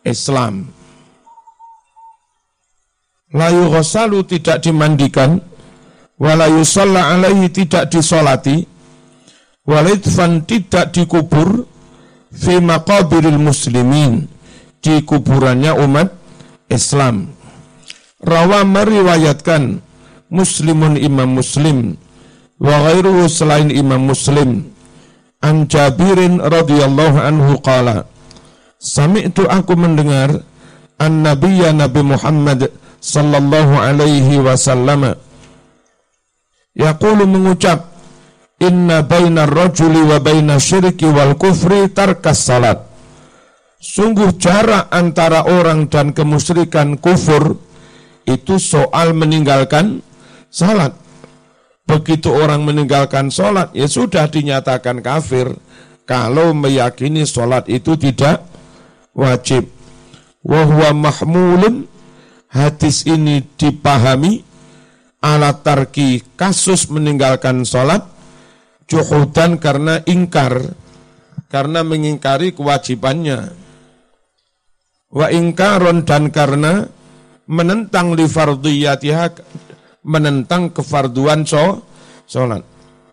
Islam 0.03 0.81
layu 3.31 3.71
ghasalu 3.71 4.27
tidak 4.27 4.63
dimandikan 4.63 5.39
walayu 6.19 6.67
alaihi 6.67 7.47
tidak 7.51 7.87
disolati 7.91 8.67
walidfan 9.71 10.43
tidak 10.51 10.91
dikubur 10.91 11.71
fi 12.35 12.59
maqabiril 12.59 13.39
muslimin 13.39 14.27
di 14.83 14.99
kuburannya 15.07 15.79
umat 15.79 16.09
Islam. 16.67 17.31
Rawa 18.21 18.67
meriwayatkan 18.67 19.81
muslimun 20.29 20.99
imam 20.99 21.39
muslim 21.39 21.95
wa 22.61 22.75
ghairuhu 22.91 23.31
selain 23.31 23.71
imam 23.71 24.11
muslim. 24.11 24.67
An 25.41 25.65
Jabirin 25.73 26.37
radhiyallahu 26.37 27.17
anhu 27.17 27.65
qala 27.65 28.05
Sami'tu 28.77 29.49
aku 29.49 29.73
mendengar 29.73 30.45
an 31.01 31.25
nabiyya 31.25 31.73
Nabi 31.73 32.05
Muhammad 32.05 32.69
sallallahu 33.01 33.81
alaihi 33.81 34.37
wasallam 34.37 35.17
yaqulu 36.77 37.25
mengucap 37.25 37.89
inna 38.61 39.03
baina 39.03 39.49
rajuli 39.49 40.05
wa 40.05 40.21
baina 40.21 40.61
syirki 40.61 41.09
wal 41.09 41.35
kufri 41.35 41.89
tarkas 41.91 42.45
salat. 42.45 42.85
Sungguh 43.81 44.37
jarak 44.37 44.93
antara 44.93 45.49
orang 45.49 45.89
dan 45.89 46.13
kemusyrikan 46.13 47.01
kufur 47.01 47.57
itu 48.29 48.61
soal 48.61 49.17
meninggalkan 49.17 50.05
salat. 50.53 50.93
Begitu 51.89 52.29
orang 52.31 52.63
meninggalkan 52.63 53.33
salat 53.33 53.73
ya 53.73 53.89
sudah 53.89 54.29
dinyatakan 54.29 55.01
kafir 55.01 55.57
kalau 56.05 56.53
meyakini 56.53 57.25
salat 57.25 57.67
itu 57.73 57.97
tidak 57.97 58.45
wajib. 59.17 59.67
Wa 60.45 60.69
huwa 60.69 60.93
mahmulun 61.11 61.89
hadis 62.53 63.09
ini 63.09 63.41
dipahami 63.57 64.45
alat 65.21 65.61
tarki 65.65 66.25
kasus 66.37 66.89
meninggalkan 66.89 67.63
sholat 67.65 68.20
juhudan 68.91 69.63
karena 69.63 70.03
ingkar 70.03 70.75
karena 71.47 71.87
mengingkari 71.87 72.51
kewajibannya. 72.51 73.55
Wa 75.11 75.31
ingkaron 75.31 76.07
dan 76.07 76.31
karena 76.31 76.87
menentang 77.51 78.15
li 78.15 78.27
fardiyatiha 78.27 79.27
menentang 80.07 80.71
kefarduan 80.75 81.47
so 81.47 81.83
sholat. 82.27 82.63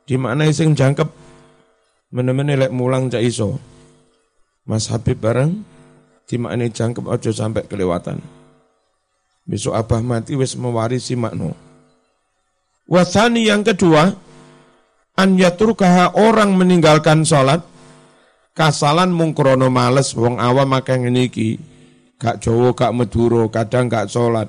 Di 0.06 0.18
mana 0.18 0.50
sing 0.54 0.74
jangkep? 0.74 1.10
Menemani 2.13 2.56
lek 2.56 2.72
mulang 2.72 3.12
cak 3.12 3.22
iso. 3.22 3.60
Mas 4.70 4.88
Habib 4.94 5.20
bareng 5.20 5.63
di 6.28 6.38
mana 6.38 6.70
jangkep 6.70 7.04
ojo 7.04 7.32
sampai 7.34 7.66
kelewatan. 7.66 8.22
Besok 9.48 9.74
abah 9.76 10.04
mati 10.04 10.36
wis 10.36 10.60
mewarisi 10.60 11.16
makno. 11.16 11.56
Wasani 12.88 13.48
yang 13.48 13.63
kedua, 13.68 14.12
an 15.17 15.36
yaturkaha 15.36 16.13
orang 16.13 16.53
meninggalkan 16.53 17.25
sholat, 17.25 17.65
kasalan 18.53 19.10
mungkrono 19.10 19.67
males, 19.73 20.13
wong 20.13 20.38
awam 20.38 20.69
makan 20.69 21.10
ngeniki, 21.10 21.58
gak 22.21 22.39
jowo, 22.39 22.77
gak 22.77 22.93
meduro, 22.93 23.49
kadang 23.49 23.89
gak 23.89 24.08
sholat. 24.08 24.45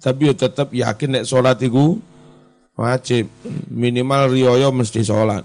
Tapi 0.00 0.32
ya 0.32 0.34
tetap 0.36 0.72
yakin 0.72 1.20
nek 1.20 1.26
sholat 1.28 1.56
itu 1.64 1.96
wajib, 2.76 3.32
minimal 3.72 4.32
rioyo 4.32 4.68
mesti 4.72 5.00
sholat. 5.00 5.44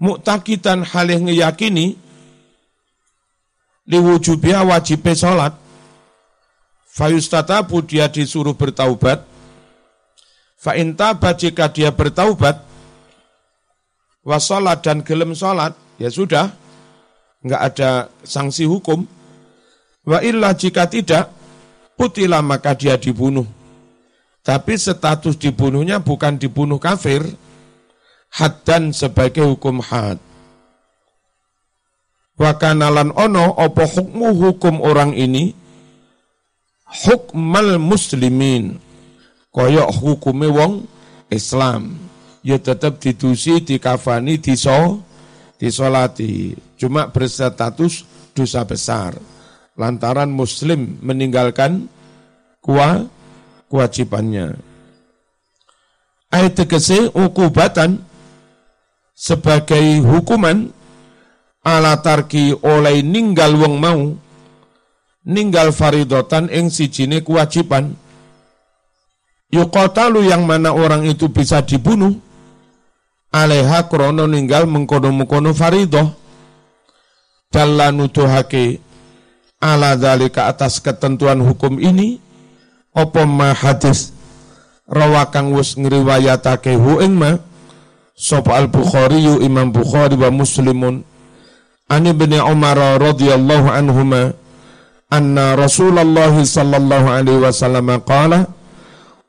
Muktakitan 0.00 0.86
halih 0.86 1.20
ngeyakini, 1.26 1.98
liwujubia 3.90 4.64
wajibnya 4.64 5.12
sholat, 5.18 5.54
Fayustatabu 6.90 7.86
dia 7.86 8.10
disuruh 8.10 8.52
bertaubat. 8.58 9.29
Fa'intaba 10.60 11.32
jika 11.32 11.72
dia 11.72 11.88
bertaubat. 11.88 12.60
Wasolat 14.20 14.84
dan 14.84 15.00
gelem 15.00 15.32
sholat. 15.32 15.72
Ya 15.96 16.12
sudah. 16.12 16.52
Enggak 17.40 17.62
ada 17.72 17.90
sanksi 18.20 18.68
hukum. 18.68 19.08
Wa 20.04 20.20
illa 20.20 20.52
jika 20.52 20.84
tidak. 20.84 21.32
Putilah 21.96 22.44
maka 22.44 22.76
dia 22.76 23.00
dibunuh. 23.00 23.48
Tapi 24.44 24.76
status 24.76 25.40
dibunuhnya 25.40 26.04
bukan 26.04 26.36
dibunuh 26.36 26.76
kafir. 26.76 27.24
Had 28.28 28.60
dan 28.68 28.92
sebagai 28.92 29.48
hukum 29.48 29.80
had. 29.80 30.20
Wakanalan 32.40 33.12
ono 33.16 33.52
opo 33.52 33.84
hukmu 33.84 34.32
hukum 34.32 34.80
orang 34.80 35.12
ini 35.12 35.52
hukmal 37.04 37.76
muslimin 37.76 38.80
koyok 39.54 39.90
hukume 39.98 40.48
wong 40.50 40.72
Islam. 41.30 41.98
Ya 42.40 42.56
tetap 42.56 42.98
didusi 42.98 43.60
dikafani 43.60 44.40
diso 44.40 45.04
disolati. 45.60 46.56
Cuma 46.80 47.12
berstatus 47.12 48.08
dosa 48.32 48.64
besar. 48.64 49.12
Lantaran 49.76 50.32
muslim 50.32 50.98
meninggalkan 51.04 51.84
kuah 52.64 53.04
kewajibannya. 53.68 54.56
Ayat 56.30 56.62
tegese 56.62 57.10
ukubatan 57.12 58.00
sebagai 59.12 60.00
hukuman 60.00 60.72
ala 61.60 62.00
tarki 62.00 62.56
oleh 62.64 63.04
ninggal 63.04 63.52
wong 63.52 63.74
mau 63.76 64.00
ninggal 65.28 65.76
faridotan 65.76 66.48
ing 66.48 66.72
sijine 66.72 67.20
kewajiban 67.20 67.99
yuqatalu 69.50 70.30
yang 70.30 70.46
mana 70.46 70.74
orang 70.74 71.06
itu 71.06 71.26
bisa 71.30 71.62
dibunuh. 71.62 72.14
Aleha 73.30 73.86
krono 73.86 74.26
ninggal 74.26 74.66
mengkono-mengkono 74.66 75.54
faridoh. 75.54 76.10
Dalla 77.50 77.90
nutuhake 77.90 78.78
ala 79.62 79.94
dalika 79.94 80.50
atas 80.50 80.82
ketentuan 80.82 81.42
hukum 81.42 81.78
ini. 81.78 82.18
Opo 82.90 83.22
ma 83.22 83.54
hadis 83.54 84.10
rawakang 84.90 85.54
wus 85.54 85.78
ngriwayatake 85.78 86.74
hu 86.74 86.98
ing 87.02 87.14
ma. 87.14 87.38
Sapa 88.18 88.58
al 88.58 88.66
bukhari 88.66 89.22
yu 89.22 89.38
imam 89.40 89.70
bukhari 89.70 90.18
wa 90.18 90.30
muslimun. 90.34 91.06
Ani 91.90 92.14
bin 92.14 92.34
umar 92.38 92.78
radhiyallahu 92.78 93.66
anhuma 93.66 94.34
anna 95.10 95.58
Rasulullah 95.58 96.30
sallallahu 96.30 97.06
alaihi 97.10 97.42
wasallam 97.42 97.98
qala 98.06 98.46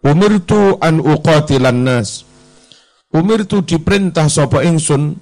umirtu 0.05 0.77
an 0.81 1.01
uqatilan 1.01 1.81
nas. 1.85 2.25
Umirtu 3.11 3.61
diperintah 3.65 4.31
sapa 4.31 4.63
ingsun 4.63 5.19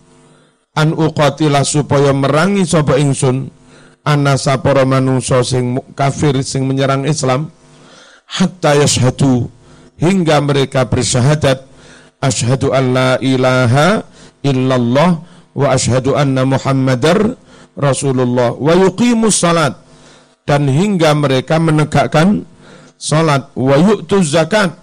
an 0.78 0.89
uqatila 0.94 1.65
supaya 1.65 2.13
merangi 2.13 2.63
sapa 2.63 3.02
ingsun 3.02 3.50
anna 4.06 4.38
sapara 4.38 4.86
manungsa 4.86 5.42
sing 5.42 5.78
kafir 5.98 6.39
sing 6.46 6.70
menyerang 6.70 7.10
Islam 7.10 7.50
hatta 8.30 8.78
yashhadu 8.78 9.50
hingga 9.98 10.38
mereka 10.39 10.86
bersyahadat 10.86 11.65
asyhadu 12.22 12.72
an 12.72 12.86
la 12.94 13.12
ilaha 13.20 14.06
illallah 14.46 15.20
wa 15.58 15.68
asyhadu 15.74 16.13
anna 16.13 16.46
muhammadar 16.46 17.36
Rasulullah 17.80 18.54
wa 18.54 18.74
yuqimus 18.76 19.39
salat. 19.39 19.74
Dan 20.44 20.65
hingga 20.65 21.13
mereka 21.13 21.62
menegakkan 21.62 22.42
salat. 23.00 23.50
Wa 23.56 23.80
yu'tuz 23.80 24.36
zakat. 24.36 24.76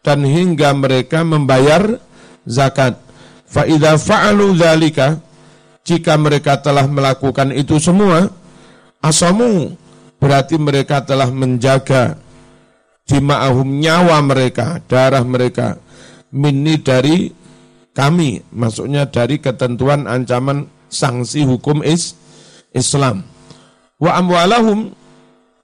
Dan 0.00 0.24
hingga 0.24 0.72
mereka 0.72 1.20
membayar 1.22 2.00
zakat. 2.48 2.96
Fa 3.44 3.68
fa'alu 4.00 4.56
dzalika 4.56 5.20
jika 5.84 6.14
mereka 6.16 6.60
telah 6.60 6.86
melakukan 6.86 7.50
itu 7.50 7.82
semua 7.82 8.30
asamu 9.02 9.74
berarti 10.22 10.54
mereka 10.60 11.02
telah 11.02 11.26
menjaga 11.32 12.14
jima'ahum 13.10 13.80
nyawa 13.80 14.22
mereka 14.22 14.78
darah 14.86 15.26
mereka 15.26 15.80
minni 16.30 16.78
dari 16.78 17.32
kami 17.90 18.38
maksudnya 18.54 19.10
dari 19.10 19.42
ketentuan 19.42 20.06
ancaman 20.06 20.70
sanksi 20.86 21.42
hukum 21.42 21.82
is 21.82 22.14
Islam. 22.70 23.26
Wa 23.98 24.22
amwalahum 24.22 24.94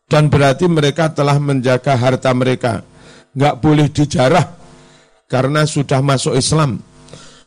dan 0.07 0.31
berarti 0.31 0.71
mereka 0.71 1.11
telah 1.11 1.37
menjaga 1.43 1.99
harta 1.99 2.31
mereka. 2.31 2.87
Enggak 3.35 3.55
boleh 3.59 3.87
dijarah 3.91 4.47
karena 5.27 5.67
sudah 5.67 6.01
masuk 6.01 6.39
Islam. 6.39 6.79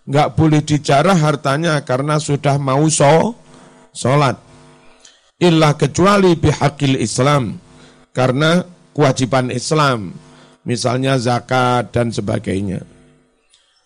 Enggak 0.04 0.36
boleh 0.36 0.62
dijarah 0.62 1.18
hartanya 1.18 1.80
karena 1.88 2.20
sudah 2.20 2.60
mau 2.60 2.84
so, 2.92 3.36
sholat. 3.96 4.36
Illa 5.40 5.74
kecuali 5.80 6.36
bihakil 6.36 7.00
Islam. 7.00 7.58
Karena 8.12 8.60
kewajiban 8.92 9.48
Islam. 9.56 10.12
Misalnya 10.68 11.16
zakat 11.16 11.96
dan 11.96 12.12
sebagainya. 12.12 12.84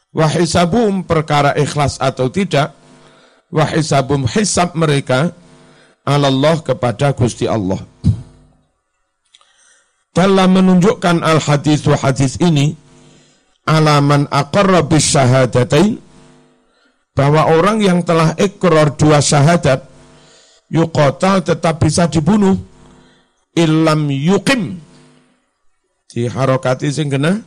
Wahisabum 0.09 1.05
perkara 1.05 1.53
ikhlas 1.53 2.01
atau 2.01 2.33
tidak. 2.33 2.73
Wahisabum 3.53 4.25
hisab 4.25 4.73
mereka 4.73 5.29
Allah 6.01 6.57
kepada 6.65 7.13
Gusti 7.13 7.45
Allah. 7.45 7.79
Dalam 10.13 10.53
menunjukkan 10.53 11.25
al-hadis 11.25 11.81
wa 11.89 11.97
hadis 11.97 12.37
ini, 12.37 12.77
alaman 13.65 14.29
aqarra 14.29 14.85
syahadatain, 14.85 15.97
bahwa 17.17 17.49
orang 17.49 17.81
yang 17.81 18.05
telah 18.05 18.37
ikrar 18.37 18.93
dua 18.93 19.25
syahadat, 19.25 19.89
yuqatal 20.69 21.41
tetap 21.41 21.81
bisa 21.81 22.05
dibunuh, 22.05 22.53
illam 23.57 24.05
yuqim, 24.13 24.77
di 26.13 26.29
harokati 26.29 26.93
sing 26.93 27.09
kena, 27.09 27.41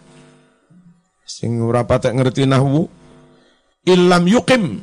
sing 1.23 1.63
ora 1.63 1.87
patek 1.87 2.19
ngerti 2.19 2.51
nahwu, 2.51 2.91
illam 3.87 4.27
yuqim, 4.27 4.83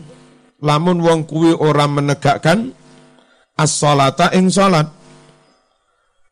lamun 0.63 1.03
wong 1.03 1.27
kuwi 1.27 1.51
orang 1.51 1.99
menegakkan, 1.99 2.71
as-salata 3.59 4.31
ing 4.31 4.47
salat. 4.47 5.02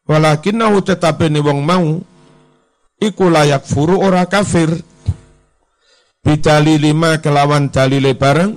Walakinahu 0.10 0.82
tetapi 0.82 1.30
ni 1.30 1.40
wong 1.40 1.62
mau 1.62 2.02
iku 2.98 3.26
layak 3.30 3.66
furu 3.66 4.02
ora 4.02 4.26
kafir. 4.26 4.70
Bidali 6.22 6.78
lima 6.78 7.18
kelawan 7.18 7.74
dalile 7.74 8.14
bareng 8.14 8.54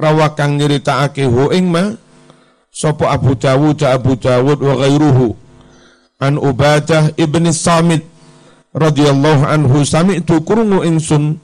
rawakang 0.00 0.56
nyeritakake 0.56 1.28
hu 1.28 1.52
ing 1.52 1.68
ma 1.68 1.92
sapa 2.72 3.12
Abu 3.12 3.36
Dawud 3.36 3.80
Abu 3.84 4.16
Dawud 4.16 4.64
wa 4.64 4.74
ghairuhu 4.80 5.36
an 6.20 6.40
Ubadah 6.40 7.12
ibni 7.20 7.52
Samit 7.52 8.04
radhiyallahu 8.72 9.44
anhu 9.44 9.84
sami'tu 9.84 10.44
kurungu 10.44 10.84
ingsun 10.84 11.40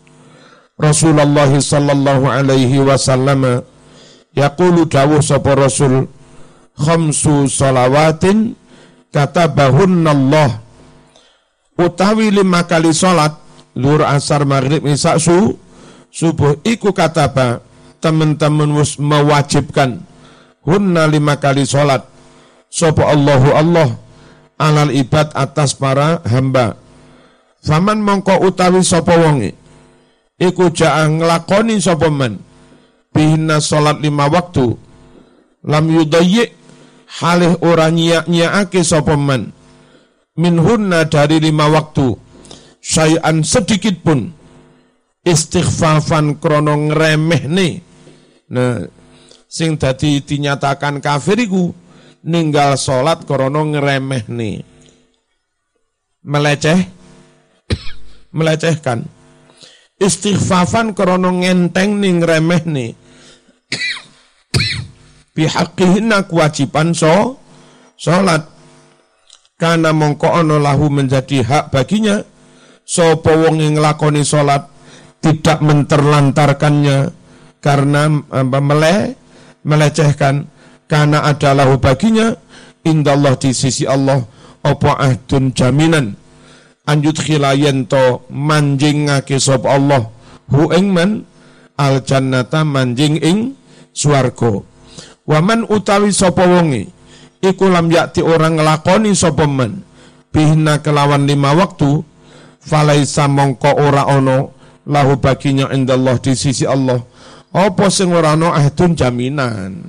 Rasulullah 0.81 1.49
sallallahu 1.49 2.29
alaihi 2.29 2.81
wasallam 2.81 3.65
Yaqulu 4.33 4.89
dawuh 4.89 5.21
sapa 5.21 5.53
Rasul 5.53 6.09
khamsu 6.73 7.53
salawatin 7.53 8.57
katabahunallah 9.13 10.59
utawi 11.77 12.33
lima 12.33 12.65
kali 12.65 12.97
salat 12.97 13.37
lur 13.77 14.01
asar 14.05 14.49
maghrib 14.49 14.81
isya 14.89 15.21
su 15.21 15.57
subuh 16.13 16.61
iku 16.65 16.93
kataba 16.93 17.61
teman-teman 18.03 18.69
mewajibkan. 18.99 20.03
Hunna 20.63 21.07
lima 21.11 21.39
kali 21.39 21.67
salat 21.67 22.07
sapa 22.71 23.07
Allahu 23.07 23.51
Allah 23.55 23.89
alal 24.59 24.91
ibad 24.91 25.31
atas 25.35 25.75
para 25.75 26.19
hamba. 26.27 26.79
Faman 27.63 28.03
mongko 28.03 28.43
utawi 28.43 28.83
sapa 28.83 29.15
wonge? 29.15 29.55
Iku 30.39 30.75
jaa 30.75 31.07
nglakoni 31.07 31.79
sapa 31.79 32.11
man? 32.11 32.43
Bihina 33.15 33.63
salat 33.63 34.03
lima 34.03 34.27
waktu. 34.27 34.75
Lam 35.63 35.85
yudayyi 35.87 36.51
halih 37.21 37.61
ora 37.61 37.93
nyiak-nyiakake 37.93 38.81
sapa 38.81 39.19
man. 39.19 39.53
Minhunna 40.39 41.05
dari 41.05 41.37
lima 41.43 41.69
waktu. 41.69 42.17
Syai'an 42.81 43.45
sedikit 43.45 44.01
pun. 44.01 44.33
Istighfafan 45.23 46.41
krono 46.41 46.75
ngremehne. 46.89 47.69
Nah 48.53 48.81
sing 49.47 49.77
dadi 49.77 50.25
dinyatakan 50.25 50.99
kafir 51.05 51.37
iku 51.37 51.71
ninggal 52.25 52.81
salat 52.81 53.29
krono 53.29 53.69
ngremehne. 53.71 54.65
Meleceh? 56.25 56.81
Melecehkan. 58.37 59.05
Istighfafan 60.01 60.97
krono 60.97 61.31
ngenteng 61.45 62.03
ning 62.03 62.19
remehne 62.25 62.99
bihaqihina 65.33 66.29
kewajiban 66.29 66.93
so 66.93 67.41
salat 67.97 68.45
karena 69.57 69.95
mongko 69.95 70.29
ono 70.43 70.59
lahu 70.59 70.91
menjadi 70.93 71.45
hak 71.45 71.65
baginya 71.73 72.21
so 72.83 73.17
wong 73.23 73.63
yang 73.63 73.79
nglakoni 73.79 74.27
salat 74.27 74.69
tidak 75.23 75.63
menterlantarkannya 75.63 77.15
karena 77.63 78.11
apa, 78.11 78.59
mele, 78.59 79.15
melecehkan. 79.63 80.51
Karena 80.91 81.25
ada 81.25 81.57
lahu 81.57 81.81
baginya 81.81 82.37
indallah 82.85 83.39
di 83.39 83.55
sisi 83.57 83.89
Allah 83.89 84.21
apa 84.61 84.99
ahdun 85.01 85.57
jaminan. 85.57 86.19
Anjut 86.85 87.17
khilayen 87.17 87.89
to 87.89 88.27
manjingake 88.29 89.41
sop 89.41 89.65
Allah 89.65 90.11
hu 90.53 90.69
ing 90.75 90.93
man 90.93 91.25
al 91.81 92.03
jannata 92.05 92.67
manjing 92.67 93.17
ing 93.23 93.57
swarga 93.95 94.61
Waman 95.27 95.71
utawi 95.71 96.11
sapa 96.11 96.43
wonge? 96.43 96.91
Iku 97.43 97.71
lam 97.71 97.91
yakti 97.91 98.23
orang 98.23 98.59
ngelakoni 98.59 99.15
sapa 99.15 99.47
man 99.47 99.83
bihna 100.33 100.81
kelawan 100.81 101.29
lima 101.29 101.53
waktu 101.53 102.03
falaisa 102.63 103.29
mongko 103.29 103.77
ora 103.77 104.09
ono 104.09 104.55
lahu 104.89 105.19
baginya 105.19 105.71
indallah 105.71 106.19
di 106.19 106.35
sisi 106.35 106.67
Allah. 106.67 107.03
Apa 107.53 107.93
sing 107.93 108.11
ora 108.11 108.35
ono 108.35 108.51
ahdun 108.51 108.97
jaminan? 108.97 109.85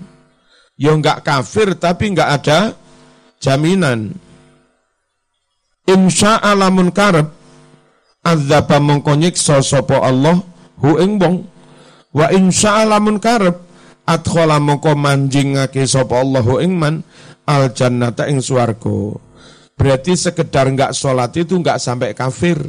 Ya 0.75 0.91
enggak 0.93 1.23
kafir 1.23 1.77
tapi 1.79 2.11
enggak 2.11 2.29
ada 2.41 2.59
jaminan. 3.39 4.13
Insya 5.87 6.41
alamun 6.41 6.91
karep 6.91 7.31
azaba 8.23 8.77
mongko 8.81 9.13
nyiksa 9.17 9.61
sapa 9.61 10.01
Allah 10.03 10.41
hu 10.81 10.97
ing 10.99 11.17
wong. 11.17 11.45
Wa 12.13 12.29
insya 12.29 12.85
alamun 12.85 13.17
karep 13.17 13.57
adkhala 14.03 14.59
mongko 14.59 14.95
manjingake 14.95 15.87
sapa 15.87 16.19
Allahu 16.19 16.59
ingman 16.59 17.03
al 17.47 17.71
jannata 17.71 18.27
ing 18.27 18.39
swarga. 18.43 19.19
Berarti 19.73 20.13
sekedar 20.13 20.69
enggak 20.69 20.93
sholat 20.93 21.33
itu 21.35 21.57
enggak 21.57 21.81
sampai 21.81 22.13
kafir. 22.13 22.59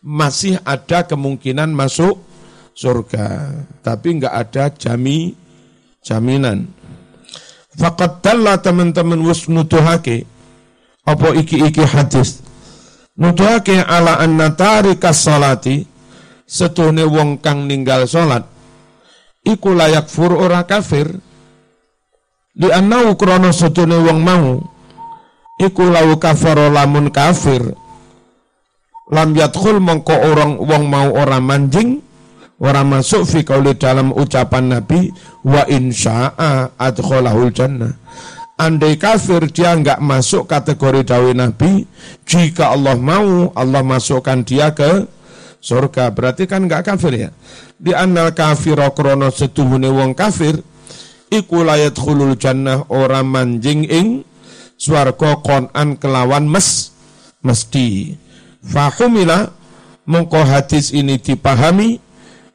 Masih 0.00 0.56
ada 0.64 1.04
kemungkinan 1.04 1.68
masuk 1.70 2.24
surga. 2.72 3.52
Tapi 3.84 4.08
enggak 4.18 4.34
ada 4.34 4.64
jami 4.72 5.36
jaminan. 6.00 6.64
Fakat 7.76 8.24
dalla 8.24 8.58
teman-teman 8.58 9.20
wis 9.22 9.46
nuduhake 9.46 10.26
apa 11.06 11.28
iki-iki 11.36 11.84
hadis. 11.84 12.40
Nuduhake 13.20 13.84
ala 13.84 14.16
anna 14.18 14.56
tarikas 14.56 15.28
salati 15.28 15.84
setune 16.48 17.04
wong 17.04 17.38
kang 17.38 17.68
ninggal 17.68 18.08
salat 18.08 18.42
iku 19.46 19.76
layak 19.76 20.06
fur 20.08 20.32
ora 20.34 20.64
kafir. 20.64 21.10
Di 22.50 22.68
anau 22.68 23.14
krono 23.14 23.54
setune 23.54 23.96
wong 24.00 24.18
mau. 24.20 24.60
Iku 25.60 25.88
lau 25.92 26.16
kafaro 26.16 26.72
lamun 26.72 27.12
kafir. 27.12 27.62
Lam 29.10 29.34
yadkhul 29.34 29.82
mongko 29.82 30.14
orang 30.14 30.56
wong 30.58 30.84
mau 30.88 31.08
ora 31.14 31.38
manjing. 31.38 32.00
Ora 32.60 32.84
masuk 32.84 33.24
fi 33.24 33.40
kauli 33.40 33.72
dalam 33.72 34.12
ucapan 34.12 34.76
Nabi 34.76 35.08
wa 35.48 35.64
insya'a 35.64 36.76
adkhalahul 36.76 37.48
jannah 37.56 37.96
andai 38.60 39.00
kafir 39.00 39.48
dia 39.48 39.72
enggak 39.72 39.96
masuk 40.04 40.44
kategori 40.44 41.08
dawe 41.08 41.32
Nabi. 41.32 41.88
Jika 42.28 42.76
Allah 42.76 43.00
mau 43.00 43.48
Allah 43.56 43.80
masukkan 43.80 44.44
dia 44.44 44.76
ke 44.76 45.08
surga 45.60 46.10
berarti 46.10 46.48
kan 46.48 46.64
enggak 46.64 46.88
kafir 46.88 47.28
ya? 47.28 47.30
Di 47.76 47.92
anal 47.92 48.32
kafir 48.32 48.80
krono 48.96 49.28
setuhune 49.28 49.92
wong 49.92 50.16
kafir 50.16 50.58
iku 51.30 51.62
layat 51.62 51.94
khulul 51.94 52.34
jannah 52.34 52.88
ora 52.90 53.22
manjing 53.22 53.86
ing 53.86 54.24
swarga 54.80 55.38
konan 55.44 56.00
kelawan 56.00 56.48
mes 56.48 56.90
mesti 57.44 58.16
fahumila 58.64 59.52
mongko 60.08 60.40
hadis 60.42 60.90
ini 60.90 61.20
dipahami 61.20 62.00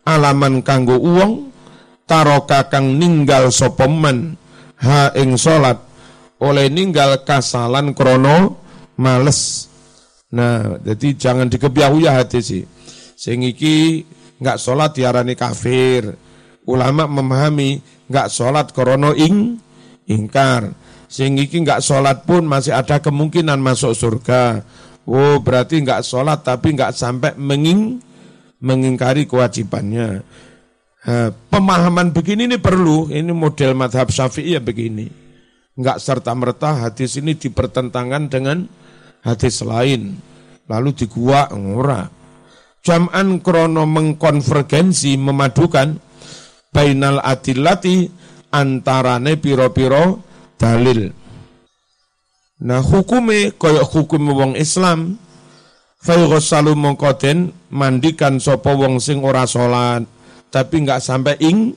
alaman 0.06 0.66
kanggo 0.66 0.98
uwong 0.98 1.50
taroka 2.06 2.70
kang 2.70 2.98
ninggal 2.98 3.50
sopoman 3.50 4.38
ha 4.82 5.14
ing 5.18 5.38
salat 5.40 5.82
oleh 6.38 6.68
ninggal 6.68 7.24
kasalan 7.24 7.96
krono 7.96 8.60
males. 9.00 9.72
Nah 10.36 10.78
jadi 10.84 11.16
jangan 11.16 11.48
dikebiahu 11.48 12.04
ya 12.04 12.20
hadis 12.22 12.52
sih 12.52 12.64
sing 13.16 13.42
iki 13.42 14.04
nggak 14.40 14.60
sholat 14.60 14.92
diarani 14.94 15.34
kafir 15.34 16.14
ulama 16.68 17.08
memahami 17.08 17.80
nggak 18.12 18.28
sholat 18.28 18.70
krono 18.76 19.16
ing 19.16 19.58
ingkar 20.06 20.76
sing 21.08 21.40
iki 21.40 21.64
nggak 21.64 21.82
sholat 21.82 22.28
pun 22.28 22.44
masih 22.46 22.76
ada 22.76 23.00
kemungkinan 23.00 23.58
masuk 23.58 23.96
surga 23.96 24.62
oh 25.08 25.40
berarti 25.40 25.82
nggak 25.82 26.04
sholat 26.04 26.44
tapi 26.44 26.76
nggak 26.76 26.92
sampai 26.92 27.34
menging 27.40 28.04
mengingkari 28.60 29.24
kewajibannya 29.26 30.22
Nah, 31.06 31.30
pemahaman 31.54 32.10
begini 32.10 32.50
ini 32.50 32.58
perlu, 32.58 33.14
ini 33.14 33.30
model 33.30 33.78
madhab 33.78 34.10
syafi'i 34.10 34.58
ya 34.58 34.62
begini. 34.62 35.06
Enggak 35.78 36.02
serta-merta 36.02 36.90
hadis 36.90 37.22
ini 37.22 37.38
dipertentangan 37.38 38.26
dengan 38.26 38.66
hadis 39.22 39.62
lain. 39.62 40.18
Lalu 40.66 40.98
digua 40.98 41.54
ora. 41.54 42.10
Jam'an 42.86 43.42
krono 43.42 43.90
mengkonvergensi, 43.90 45.18
memadukan 45.18 45.98
bainal 46.70 47.18
adillati 47.18 48.06
antarane 48.54 49.42
piro-piro 49.42 50.22
dalil. 50.62 51.10
Nah 52.62 52.80
hukume 52.86 53.58
kaya 53.58 53.84
hukum 53.84 54.32
wong 54.32 54.54
Islam 54.56 55.20
Fayughsalu 56.06 56.78
mongkoden 56.78 57.50
mandikan 57.74 58.38
sopo 58.38 58.78
wong 58.78 59.02
sing 59.02 59.26
ora 59.26 59.50
salat 59.50 60.06
tapi 60.54 60.86
nggak 60.86 61.02
sampai 61.02 61.34
ing 61.42 61.74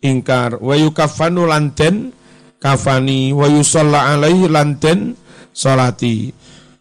ingkar 0.00 0.56
wa 0.64 0.72
yukafanu 0.72 1.44
lanten 1.44 2.16
kafani 2.56 3.36
wa 3.36 3.44
yusalla 3.44 4.16
alaihi 4.16 4.48
lanten 4.48 5.20
salati 5.52 6.32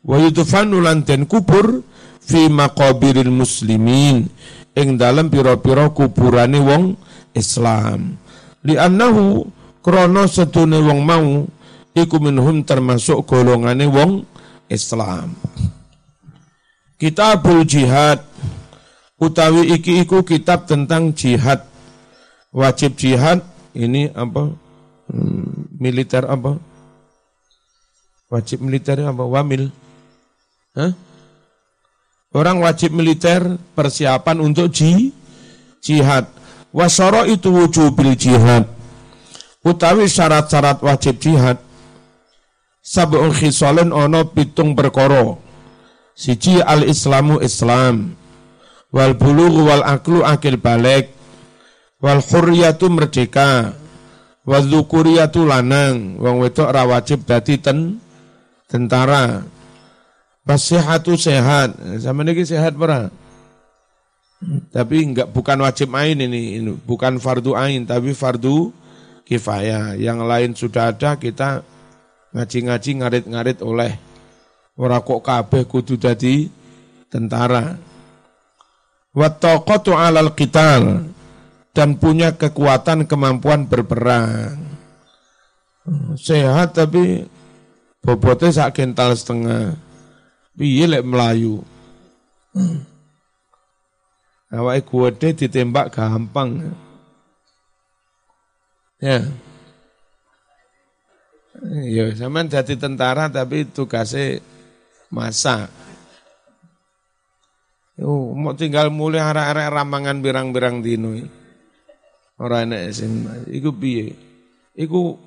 wa 0.07 0.15
yudfanu 0.15 0.79
lanten 0.79 1.27
kubur 1.27 1.83
fi 2.27 2.51
maqabiril 2.51 3.31
muslimin. 3.31 4.27
Ing 4.77 4.99
dalam 4.99 5.31
pira-pira 5.31 5.89
kuburane 5.89 6.59
wong 6.61 6.93
Islam. 7.33 8.19
Li 8.61 8.77
annahu 8.77 9.47
krana 9.81 10.29
sedune 10.29 10.77
wong 10.83 10.99
mau 11.01 11.47
iku 11.97 12.21
minhum 12.21 12.61
termasuk 12.61 13.25
golongane 13.25 13.87
wong 13.89 14.27
Islam. 14.69 15.33
Kitabul 16.99 17.63
Jihad. 17.65 18.21
Utawi 19.17 19.73
iki 19.73 20.05
iku 20.05 20.21
kitab 20.21 20.69
tentang 20.69 21.09
jihad. 21.09 21.65
Wajib 22.53 22.93
jihad 23.01 23.41
ini 23.73 24.13
apa? 24.13 24.53
Hmm, 25.09 25.73
militer 25.73 26.21
apa? 26.29 26.61
Wajib 28.29 28.61
militer 28.61 29.01
apa? 29.01 29.25
Wamil. 29.25 29.73
Hah? 30.77 30.93
Orang 32.35 32.63
wajib 32.63 32.91
militer 32.91 33.59
persiapan 33.77 34.43
untuk 34.43 34.71
ji 34.73 35.15
jihad. 35.83 36.27
Wasoro 36.75 37.23
itu 37.23 37.47
wujubil 37.47 38.13
jihad. 38.19 38.67
Utawi 39.63 40.07
syarat-syarat 40.07 40.83
wajib 40.83 41.19
jihad. 41.19 41.59
Sab'un 42.83 43.35
khisalun 43.35 43.91
ono 43.91 44.31
pitung 44.31 44.75
perkara. 44.75 45.35
Siji 46.15 46.63
al 46.63 46.87
islamu 46.87 47.43
islam. 47.43 48.15
Wal 48.95 49.19
bulugh 49.19 49.67
wal 49.67 49.83
aklu 49.83 50.23
akil 50.23 50.55
balik. 50.55 51.11
Wal 51.99 52.23
hurriyatu 52.23 52.87
merdeka. 52.87 53.75
Wal 54.47 54.63
lanang. 55.43 56.15
Wong 56.15 56.35
wedok 56.39 56.71
ra 56.71 56.87
wajib 56.87 57.27
dadi 57.27 57.59
ten 57.59 57.99
tentara 58.71 59.43
Pasihatu 60.47 61.19
sehat 61.19 61.75
sama 61.99 62.23
ini 62.23 62.47
sehat 62.47 62.79
pernah 62.79 63.11
tapi 64.71 65.01
enggak 65.01 65.33
bukan 65.33 65.65
wajib 65.65 65.91
ain 65.97 66.13
ini, 66.13 66.61
ini 66.61 66.71
bukan 66.85 67.17
fardu 67.17 67.57
ain 67.57 67.83
tapi 67.83 68.13
fardu 68.13 68.69
kifayah 69.27 69.97
yang 69.97 70.23
lain 70.23 70.53
sudah 70.53 70.93
ada 70.93 71.17
kita 71.19 71.65
ngaji-ngaji 72.31 72.91
ngarit-ngarit 73.01 73.59
oleh 73.65 73.97
ora 74.77 75.01
kok 75.01 75.25
kabeh 75.25 75.65
kudu 75.65 75.99
dadi 75.99 76.47
tentara 77.09 77.75
Wattaqatu 79.17 79.97
alal 79.97 80.37
qital 80.37 81.09
dan 81.73 81.97
punya 81.97 82.37
kekuatan 82.37 83.09
kemampuan 83.09 83.65
berperang. 83.65 84.61
Sehat 86.13 86.77
tapi 86.77 87.25
bobotnya 88.05 88.53
sak 88.53 88.77
kental 88.77 89.17
setengah. 89.17 89.73
Piye 90.57 90.89
lek 90.89 91.05
melayu. 91.05 91.61
Awake 94.49 94.89
gede 94.89 95.45
ditembak 95.45 95.93
gampang. 95.93 96.73
Ya. 98.97 99.21
Ya, 101.85 102.05
sampean 102.17 102.49
jadi 102.49 102.73
tentara 102.73 103.29
tapi 103.29 103.69
tugasnya 103.69 104.41
masak. 105.13 105.69
Oh, 107.97 108.33
mau 108.37 108.53
tinggal 108.53 108.93
mulai 108.93 109.21
arah-arah 109.21 109.73
ramangan 109.73 110.21
birang-birang 110.21 110.85
dino. 110.85 111.17
Orang 112.37 112.69
enak 112.69 112.93
sing 112.93 113.25
iku 113.49 113.73
piye? 113.73 114.13
Iku 114.77 115.17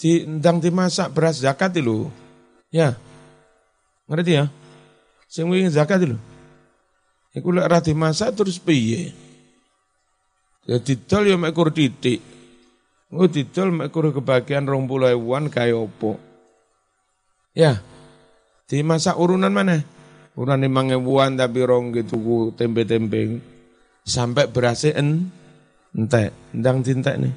di 0.00 0.24
dimasak 0.40 1.12
beras 1.12 1.44
zakat 1.44 1.76
lho. 1.80 2.08
Ya. 2.72 2.96
Ngerti 4.04 4.32
ya? 4.36 4.52
Sing 5.28 5.48
wingi 5.48 5.72
zakat 5.72 6.04
lho. 6.04 6.20
Iku 7.34 7.50
lek 7.50 7.66
ora 7.66 7.82
dimasak 7.82 8.36
terus 8.36 8.60
piye? 8.60 9.10
Ya 10.68 10.78
didol 10.78 11.28
ya 11.28 11.36
mek 11.36 11.52
kur 11.52 11.74
titik. 11.74 12.22
Engko 13.10 13.26
didol 13.28 13.68
mek 13.74 13.90
kur 13.90 14.08
kebagian 14.14 14.64
20.000-an 14.68 15.50
kaya 15.50 15.76
opo? 15.76 16.16
Ya. 17.56 17.82
Dimasak 18.70 19.18
urunan 19.18 19.52
mana? 19.52 19.82
Lima 20.34 20.82
ribuan 20.82 21.38
tapi 21.38 21.62
rong 21.62 21.94
gitu 21.94 22.50
tempe-tempe 22.58 23.38
sampai 24.02 24.50
berhasil 24.50 24.90
en 24.98 25.30
entek, 25.94 26.34
ndang 26.50 26.82
tintek 26.82 27.22
nih. 27.22 27.34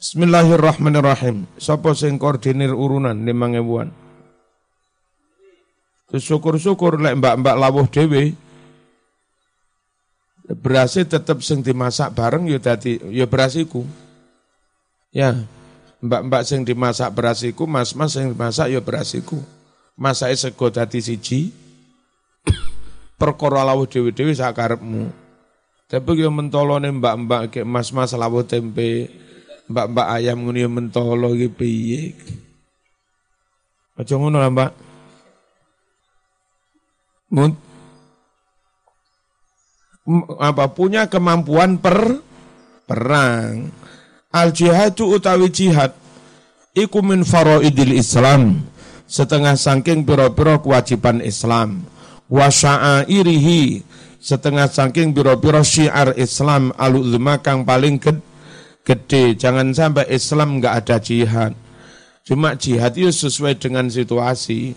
Bismillahirrahmanirrahim. 0.00 1.44
Sapa 1.60 1.92
sing 1.92 2.16
koordinir 2.16 2.72
urunan 2.72 3.20
lima 3.20 3.52
ribuan? 3.52 3.92
Terus 3.92 4.07
syukur-syukur 6.16 6.96
lek 6.96 7.20
mbak-mbak 7.20 7.56
lawuh 7.60 7.84
dhewe. 7.84 8.32
Berhasil 10.48 11.04
tetap 11.04 11.44
sing 11.44 11.60
dimasak 11.60 12.16
bareng 12.16 12.48
ya 12.48 12.56
dadi 12.56 12.96
ya 13.12 13.28
berasiku. 13.28 13.84
Ya, 15.12 15.36
mbak-mbak 16.00 16.48
sing 16.48 16.64
dimasak 16.64 17.12
berasiku, 17.12 17.68
mas-mas 17.68 18.16
sing 18.16 18.32
dimasak 18.32 18.72
ya 18.72 18.80
berasiku 18.80 19.36
masa 19.98 20.30
sego 20.38 20.70
dadi 20.70 21.02
siji. 21.02 21.50
Perkara 23.18 23.66
lawuh 23.66 23.90
dhewe-dhewe 23.90 24.30
sak 24.30 24.54
karepmu. 24.54 25.10
Tapi 25.90 26.22
yo 26.22 26.30
mentolo 26.30 26.78
nih 26.78 26.94
mbak-mbak 26.94 27.50
kayak 27.50 27.66
mas-mas 27.66 28.14
lawuh 28.14 28.46
tempe 28.46 29.10
mbak-mbak 29.66 30.06
ayam 30.06 30.38
ngono 30.46 30.58
yo 30.62 30.70
mentolo 30.70 31.34
iki 31.34 31.48
piye. 31.50 32.02
Aja 33.98 34.14
ngono 34.14 34.38
lah 34.38 34.54
mbak 34.54 34.87
apa 40.40 40.64
punya 40.72 41.06
kemampuan 41.06 41.76
per 41.76 42.24
perang. 42.88 43.68
Al 44.32 44.52
jihadu 44.52 45.16
utawi 45.16 45.48
jihad 45.48 45.92
iku 46.76 47.00
min 47.00 47.24
faraidil 47.24 47.96
Islam 47.96 48.64
setengah 49.08 49.56
saking 49.56 50.04
piro-piro 50.04 50.60
kewajiban 50.60 51.24
Islam. 51.24 51.84
Wa 52.28 52.52
irihi 53.08 53.80
setengah 54.20 54.68
saking 54.68 55.16
piro-piro 55.16 55.64
syiar 55.64 56.12
Islam 56.20 56.76
alulma 56.76 57.40
kang 57.40 57.64
paling 57.64 57.96
gede. 58.84 59.36
Jangan 59.36 59.72
sampai 59.72 60.08
Islam 60.12 60.60
nggak 60.60 60.74
ada 60.84 60.96
jihad. 61.00 61.52
Cuma 62.28 62.52
jihad 62.52 62.92
itu 63.00 63.08
sesuai 63.08 63.56
dengan 63.56 63.88
situasi 63.88 64.76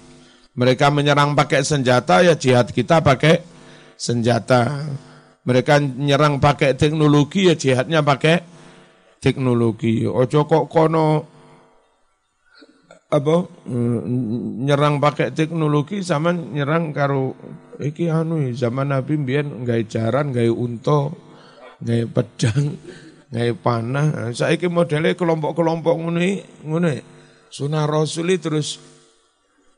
mereka 0.56 0.92
menyerang 0.92 1.34
pakai 1.34 1.64
senjata 1.64 2.24
ya 2.24 2.36
jihad 2.36 2.72
kita 2.76 3.00
pakai 3.00 3.40
senjata 3.96 4.88
mereka 5.42 5.82
menyerang 5.82 6.38
pakai 6.38 6.78
teknologi 6.78 7.50
ya 7.50 7.56
jihadnya 7.58 8.06
pakai 8.06 8.46
teknologi. 9.22 10.06
Ojo 10.06 10.50
kok 10.50 10.66
kono 10.70 11.26
apa 13.12 13.36
mm, 13.68 14.64
nyerang 14.66 14.98
pakai 15.04 15.36
teknologi 15.36 16.00
sama 16.02 16.32
nyerang 16.32 16.96
karo 16.96 17.36
iki 17.78 18.08
anu 18.08 18.50
zaman 18.56 18.94
Nabi 18.94 19.20
mbiyen 19.20 19.68
gawe 19.68 19.84
jaran, 19.86 20.34
gawe 20.34 20.52
unta, 20.52 21.12
gawe 21.82 22.04
pedang, 22.10 22.78
gawe 23.34 23.52
panah. 23.62 24.34
Saiki 24.34 24.70
modele 24.70 25.14
kelompok-kelompok 25.14 25.96
ngono 25.96 26.22
ngono. 26.66 26.90
Sunah 27.52 27.84
Rasul 27.84 28.32
terus 28.40 28.80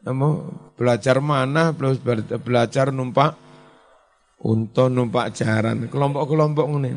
apa 0.03 0.27
belajar 0.75 1.23
mana 1.23 1.71
terus 1.71 1.99
belajar 2.43 2.91
numpak 2.91 3.39
unta 4.43 4.91
numpak 4.91 5.31
jaran 5.31 5.87
kelompok-kelompok 5.87 6.65
ngono 6.67 6.91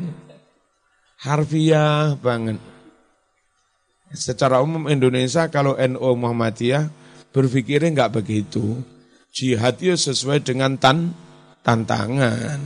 harfiah 1.23 2.19
banget 2.19 2.59
Secara 4.15 4.63
umum 4.63 4.87
Indonesia 4.87 5.51
kalau 5.51 5.75
NU 5.75 5.99
Muhammadiyah 6.15 6.87
berpikirnya 7.35 7.91
enggak 7.91 8.23
begitu. 8.23 8.79
Jihad 9.35 9.83
itu 9.83 9.99
sesuai 9.99 10.47
dengan 10.47 10.79
tan 10.79 11.11
tantangan. 11.59 12.59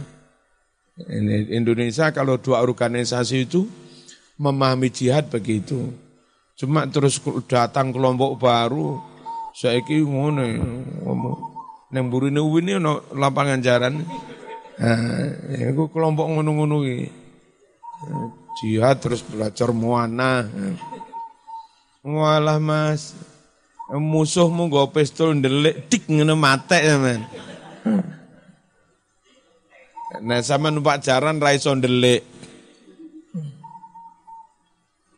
Ini 1.01 1.49
Indonesia 1.58 2.13
kalau 2.13 2.38
dua 2.38 2.62
organisasi 2.62 3.49
itu 3.49 3.65
memahami 4.38 4.93
jihad 4.93 5.34
begitu. 5.34 5.89
Cuma 6.54 6.86
terus 6.86 7.17
datang 7.49 7.89
kelompok 7.89 8.38
baru, 8.38 9.01
saya 9.52 9.80
ki 9.84 10.04
ngono 10.04 10.44
ngomong. 11.06 11.38
Neng 11.92 12.08
burine 12.08 12.40
ini 12.40 12.80
no 12.80 13.04
lapangan 13.12 13.60
jaran. 13.60 14.00
Nah, 14.82 15.30
itu 15.54 15.84
kelompok 15.92 16.26
ngono-ngono 16.26 16.82
Jihad 18.62 18.98
terus 19.04 19.22
belajar 19.22 19.70
muana. 19.76 20.48
Walah 22.02 22.58
Mas. 22.58 23.14
Musuhmu 23.92 24.72
nggo 24.72 24.96
pistol 24.96 25.36
ndelik 25.36 25.92
dik 25.92 26.08
ngene 26.08 26.32
mate 26.32 26.80
ya 26.80 26.96
men. 26.96 27.28
Nah 30.24 30.40
sama 30.40 30.72
numpak 30.72 31.04
jaran 31.04 31.44
ra 31.44 31.52
iso 31.52 31.76
ndelik. 31.76 32.24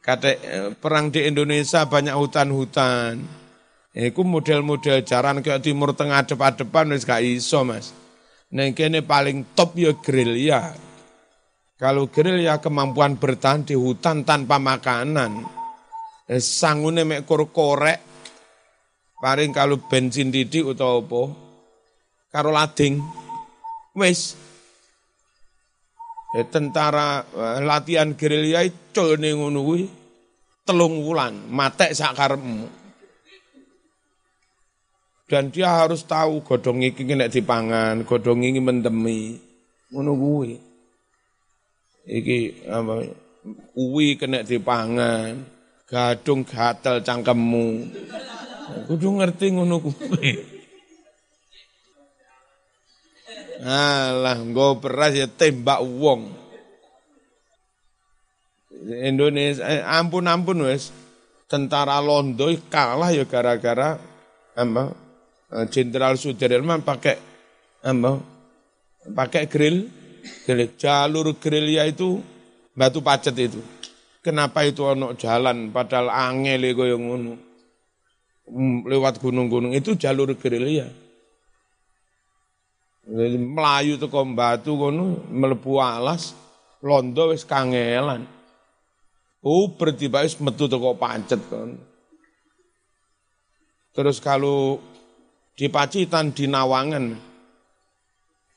Kata 0.02 0.30
eh, 0.36 0.69
perang 0.74 1.13
di 1.13 1.22
Indonesia 1.24 1.86
banyak 1.86 2.17
hutan-hutan. 2.17 3.42
Iku 3.93 4.25
model-model 4.25 5.06
jaran 5.06 5.45
kayak 5.45 5.62
Timur 5.62 5.93
Tengah 5.93 6.25
depan-depan 6.25 6.89
wis 6.97 7.06
gak 7.06 7.21
iso, 7.21 7.62
Mas. 7.62 7.93
Neng 8.49 8.73
kene 8.73 9.06
paling 9.06 9.53
top 9.53 9.77
ya 9.77 9.93
gerilya. 9.93 10.73
Kalau 11.77 12.10
gerilya 12.10 12.58
kemampuan 12.58 13.21
bertahan 13.21 13.69
di 13.69 13.77
hutan 13.77 14.25
tanpa 14.25 14.58
makanan. 14.58 15.45
Eh, 16.25 16.41
sangune 16.41 17.06
mek 17.06 17.27
korek 17.27 17.99
paring 19.19 19.51
kalau 19.51 19.75
bensin 19.75 20.32
didik 20.32 20.63
utawa 20.63 21.03
apa 21.03 21.21
karo 22.32 22.49
lading 22.51 22.95
wis 23.95 24.39
eh, 26.39 26.47
tentara 26.47 27.27
eh, 27.27 27.60
latihan 27.60 28.15
gerilya 28.15 28.63
itu 28.63 29.19
ning 29.19 29.36
ngono 29.36 29.60
kuwi 29.67 29.84
telung 30.63 31.03
wulan 31.03 31.36
matek 31.51 31.91
sak 31.91 32.15
karepmu 32.15 32.83
dan 35.34 35.50
dia 35.50 35.82
harus 35.82 36.06
tahu 36.06 36.46
godhong 36.46 36.86
iki 36.86 37.10
kena 37.10 37.26
dipangan 37.26 38.06
godhong 38.06 38.46
iki 38.46 38.62
mendemi 38.62 39.41
ngono 39.89 40.13
kuwi 40.13 40.62
iki 42.06 42.69
apa 42.69 43.10
kuwi 43.74 44.13
kena 44.22 44.46
dipangan 44.46 45.54
gadung 45.93 46.41
gatel 46.41 47.06
cangkemmu. 47.06 47.67
Kudu 48.89 49.08
ngerti 49.22 49.54
ngono 49.54 49.78
kuwi. 49.78 50.32
Alah, 53.63 54.41
nggo 54.41 54.82
beras 54.82 55.13
ya 55.13 55.30
tembak 55.30 55.80
wong. 55.86 56.34
Indonesia 58.84 59.63
eh, 59.63 59.80
ampun 59.80 60.28
ampun 60.28 60.67
wes 60.67 60.91
tentara 61.48 62.04
Londo 62.04 62.52
kalah 62.67 63.15
ya 63.15 63.24
gara-gara 63.24 63.96
apa 64.60 64.91
Jenderal 65.70 66.18
Sudirman 66.18 66.82
pakai 66.82 67.18
apa 67.86 68.12
pakai 69.13 69.46
grill, 69.46 69.86
grill 70.50 70.74
jalur 70.80 71.38
grillnya 71.38 71.86
itu 71.86 72.18
batu 72.74 73.06
pacet 73.06 73.38
itu 73.38 73.62
Kenapa 74.24 74.63
itu 74.63 74.88
ono 74.88 75.20
jalan 75.20 75.68
padahal 75.76 76.08
angel 76.08 76.63
kaya 76.72 76.96
ngono. 76.96 77.36
Hmm, 78.48 78.88
lewat 78.88 79.20
gunung-gunung 79.20 79.76
itu 79.76 80.00
jalur 80.00 80.32
gerilya. 80.39 80.88
Melayu 83.36 84.00
teko 84.00 84.24
batu 84.32 84.80
kono 84.80 85.28
melebu 85.28 85.76
alas 85.76 86.32
londo 86.80 87.36
wis 87.36 87.44
kangelan. 87.44 88.24
Oh, 89.44 89.68
bertiba 89.76 90.24
wis 90.24 90.39
metu 90.39 90.72
teko 90.72 90.96
pancet 90.96 91.44
kon. 91.52 91.76
Terus 93.92 94.24
kalau 94.24 94.80
di 95.54 95.70
Pacitan 95.70 96.34
di 96.34 96.46
Nawangan 96.50 97.34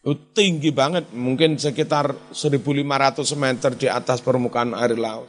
itu 0.06 0.22
tinggi 0.38 0.70
banget, 0.70 1.10
mungkin 1.18 1.58
sekitar 1.58 2.30
1500 2.30 3.26
meter 3.34 3.74
di 3.74 3.90
atas 3.90 4.22
permukaan 4.22 4.70
air 4.78 4.94
laut. 4.94 5.26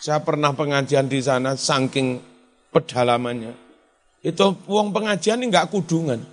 Saya 0.00 0.24
pernah 0.24 0.56
pengajian 0.56 1.04
di 1.04 1.20
sana 1.20 1.52
saking 1.52 2.16
pedalamannya. 2.72 3.52
Itu 4.24 4.56
uang 4.64 4.88
pengajian 4.88 5.44
ini 5.44 5.52
enggak 5.52 5.68
kudungan. 5.68 6.24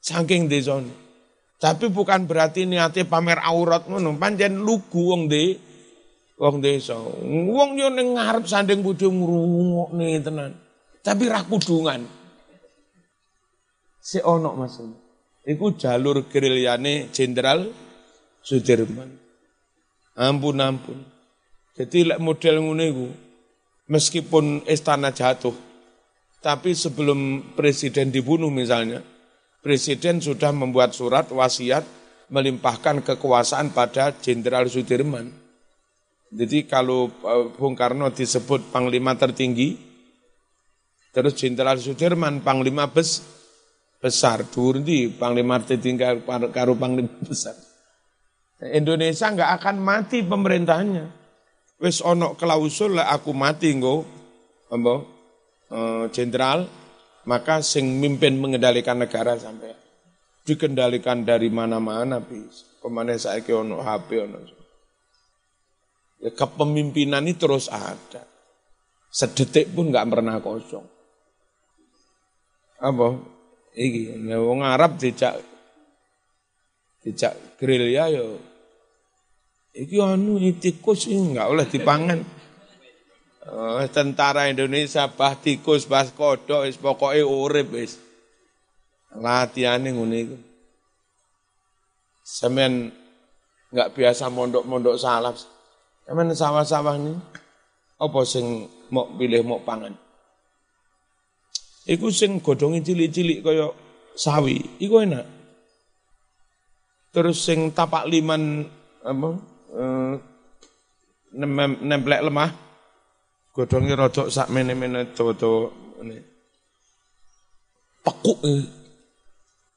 Saking 0.00 0.48
di 0.48 0.64
sana. 0.64 0.88
Tapi 1.60 1.92
bukan 1.92 2.24
berarti 2.24 2.64
niatnya 2.64 3.04
pamer 3.04 3.36
aurat 3.44 3.84
ngono, 3.84 4.16
panjen 4.16 4.64
lugu 4.64 5.12
wong 5.12 5.28
de 5.28 5.60
wong 6.40 6.64
desa. 6.64 6.96
Wong 7.20 7.76
yo 7.76 7.92
ning 7.92 8.16
ngarep 8.16 8.48
sanding 8.48 8.80
bodho 8.80 9.12
ngrungokne 9.12 10.24
tenan. 10.24 10.56
Tapi 11.06 11.30
ra 11.30 11.46
kudungan. 11.46 12.02
Si 14.02 14.18
ono 14.18 14.58
Mas. 14.58 14.82
Iku 15.46 15.78
jalur 15.78 16.26
gerilyane 16.26 17.14
Jenderal 17.14 17.70
Sudirman. 18.42 19.14
Ampun 20.18 20.58
ampun. 20.58 20.98
Jadi 21.78 22.10
lek 22.10 22.18
model 22.18 22.58
iku 22.82 23.06
meskipun 23.86 24.66
istana 24.66 25.14
jatuh 25.14 25.54
tapi 26.42 26.74
sebelum 26.74 27.52
presiden 27.58 28.10
dibunuh 28.10 28.50
misalnya 28.50 29.02
presiden 29.66 30.22
sudah 30.22 30.54
membuat 30.54 30.94
surat 30.94 31.26
wasiat 31.30 31.82
melimpahkan 32.30 33.02
kekuasaan 33.02 33.70
pada 33.70 34.14
Jenderal 34.14 34.66
Sudirman. 34.70 35.30
Jadi 36.30 36.66
kalau 36.66 37.10
uh, 37.22 37.50
Bung 37.54 37.78
Karno 37.78 38.10
disebut 38.10 38.74
panglima 38.74 39.14
tertinggi, 39.14 39.78
terus 41.16 41.32
Jenderal 41.32 41.80
Sudirman 41.80 42.44
panglima 42.44 42.92
bes, 42.92 43.24
besar, 43.96 44.44
durdi 44.44 45.08
panglima 45.08 45.56
tertinggi 45.64 46.04
karo 46.52 46.76
panglima 46.76 47.08
besar. 47.24 47.56
Indonesia 48.60 49.32
nggak 49.32 49.50
akan 49.56 49.76
mati 49.80 50.20
pemerintahnya. 50.20 51.08
Wis 51.80 52.04
ono 52.04 52.36
klausul 52.36 53.00
lah 53.00 53.12
aku 53.16 53.32
mati 53.32 53.72
nggo 53.72 54.04
apa 54.72 54.94
eh, 55.72 56.04
jenderal 56.12 56.64
maka 57.28 57.60
sing 57.60 58.00
mimpin 58.00 58.36
mengendalikan 58.40 58.96
negara 59.00 59.36
sampai 59.36 59.72
dikendalikan 60.44 61.24
dari 61.24 61.48
mana-mana 61.48 62.20
bis. 62.20 62.64
Ke 62.80 62.88
mana 62.92 63.16
saya 63.16 63.40
ke 63.40 63.56
ono 63.56 63.80
HP 63.80 64.08
ono. 64.24 64.38
Ya, 66.20 66.32
kepemimpinan 66.32 67.28
ini 67.28 67.36
terus 67.36 67.68
ada. 67.68 68.24
Sedetik 69.12 69.72
pun 69.72 69.92
nggak 69.92 70.08
pernah 70.08 70.40
kosong. 70.40 70.95
Apa? 72.80 73.16
Iki, 73.76 74.24
ya 74.24 74.36
wong 74.40 74.64
Arab 74.64 74.96
dijak 74.96 75.36
dijak 77.04 77.36
grill 77.60 77.92
ya 77.92 78.08
yo. 78.08 78.40
Iki 79.76 80.00
anu 80.00 80.40
tikus 80.56 81.04
ini 81.08 81.36
enggak 81.36 81.52
oleh 81.52 81.66
dipangan. 81.68 82.20
Oh, 83.46 83.78
tentara 83.92 84.50
Indonesia 84.50 85.06
bah 85.06 85.38
tikus, 85.38 85.86
bah 85.86 86.02
kodok, 86.08 86.66
wis 86.66 86.80
pokoke 86.80 87.20
urip 87.22 87.76
wis. 87.76 88.00
Latihane 89.12 89.92
ngene 89.92 90.16
iku. 90.24 90.36
Semen 92.24 92.90
enggak 93.70 93.92
biasa 93.94 94.32
mondok-mondok 94.32 94.96
salaf. 94.96 95.36
Semen 96.08 96.32
sawah-sawah 96.32 96.96
ini 96.96 97.12
apa 97.96 98.18
sing 98.24 98.66
mau 98.88 99.08
pilih 99.14 99.44
mau 99.44 99.60
pangan? 99.60 100.05
Iku 101.86 102.10
sing 102.10 102.42
godhonge 102.42 102.82
cilik-cilik 102.82 103.46
kaya 103.46 103.70
sawi, 104.18 104.58
iku 104.82 105.06
enak. 105.06 105.22
Terus 107.14 107.38
sing 107.38 107.70
tapak 107.70 108.10
liman 108.10 108.66
apa 109.06 109.28
eh, 109.70 110.14
nemplek 111.86 112.26
lemah 112.26 112.50
godhonge 113.54 113.94
rada 113.94 114.26
sak 114.26 114.50
mene-mene 114.50 115.14
dawa-dawa 115.14 115.70
ini. 116.02 116.18
Tekuk. 118.02 118.38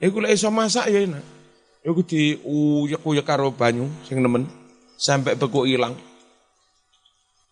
Iku 0.01 0.17
lek 0.19 0.33
iso 0.33 0.49
masak 0.49 0.89
ya 0.89 0.99
enak. 1.05 1.23
Iku 1.85 2.01
di 2.03 2.35
uyek-uyek 2.43 3.23
karo 3.23 3.55
banyu 3.55 3.87
sing 4.03 4.19
nemen 4.19 4.49
sampai 4.99 5.39
beku 5.39 5.63
hilang. 5.63 5.95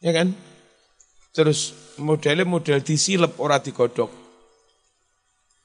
Ya 0.04 0.12
kan? 0.12 0.36
Terus 1.32 1.72
modelnya 2.02 2.44
model 2.44 2.82
disilep 2.82 3.38
ora 3.38 3.62
digodok. 3.62 4.27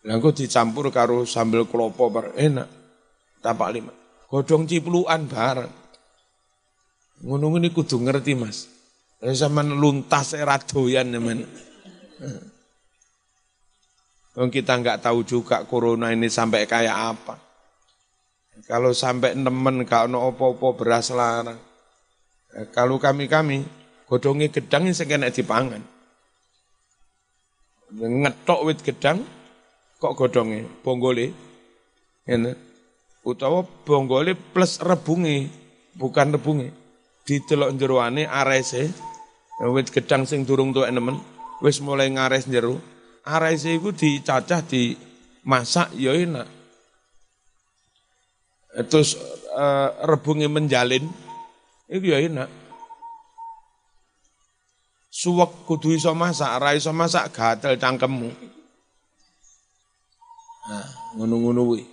Lah 0.02 0.18
dicampur 0.18 0.90
karo 0.90 1.22
sambel 1.22 1.66
klopo 1.70 2.10
bar 2.10 2.34
enak. 2.34 2.66
Tapak 3.38 3.68
lima. 3.70 3.92
Godong 4.26 4.66
cipluan 4.66 5.30
bareng. 5.30 5.70
Ngono 7.22 7.54
ngene 7.54 7.70
kudu 7.70 8.02
ngerti 8.02 8.34
Mas. 8.34 8.66
Zaman 9.22 9.78
luntas 9.78 10.34
era 10.34 10.58
doyan 10.58 11.14
men. 11.22 11.46
Wong 14.34 14.50
kita 14.50 14.80
nggak 14.80 15.06
tahu 15.06 15.22
juga 15.22 15.62
corona 15.68 16.10
ini 16.10 16.26
sampai 16.26 16.66
kayak 16.66 16.98
apa. 17.14 17.34
Kalau 18.66 18.92
sampai 18.92 19.32
nemen 19.32 19.84
gak 19.88 20.12
ono 20.12 20.28
opo-opo 20.28 20.76
beras 20.76 21.08
larang. 21.12 21.56
Eh, 22.52 22.68
kalau 22.68 23.00
kami-kami 23.00 23.64
godongi 24.04 24.52
gedang 24.52 24.88
ini 24.88 25.04
kena 25.08 25.32
dipangan. 25.32 25.82
Ngetok 27.92 28.60
wit 28.64 28.80
gedang 28.84 29.24
kok 30.02 30.18
godongi 30.18 30.66
bonggole. 30.82 31.30
Ini. 32.26 32.50
Utawa 33.22 33.62
bonggole 33.62 34.34
plus 34.34 34.82
rebungi, 34.82 35.46
bukan 35.94 36.34
rebungi. 36.34 36.66
Ditelok 37.22 37.78
jeruane 37.78 38.26
arese 38.26 38.90
wit 39.62 39.94
gedang 39.94 40.26
sing 40.26 40.42
durung 40.42 40.74
tuwek 40.74 40.90
nemen 40.90 41.22
wis 41.62 41.78
mulai 41.78 42.10
ngares 42.10 42.50
jero 42.50 42.82
ares 43.22 43.62
iku 43.62 43.94
dicacah 43.94 44.58
di 44.66 44.98
masak 45.46 45.94
ya 45.94 46.10
enak. 46.18 46.50
Terus 48.90 49.14
uh, 49.54 50.02
rebungi 50.02 50.50
menjalin 50.50 51.06
itu 51.86 52.10
ya 52.10 52.18
enak. 52.18 52.50
Suwek 55.12 55.68
kudu 55.68 55.92
iso 55.92 56.10
masak, 56.16 56.56
ora 56.56 56.72
iso 56.72 56.90
masak 56.90 57.36
gatel 57.36 57.76
cangkemmu. 57.76 58.32
Nah, 60.62 60.88
ngono-ngono 61.18 61.60
kuwi. 61.66 61.84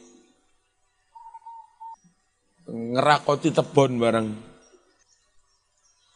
Ngerakoti 2.69 3.49
tebon 3.49 3.97
bareng. 3.97 4.29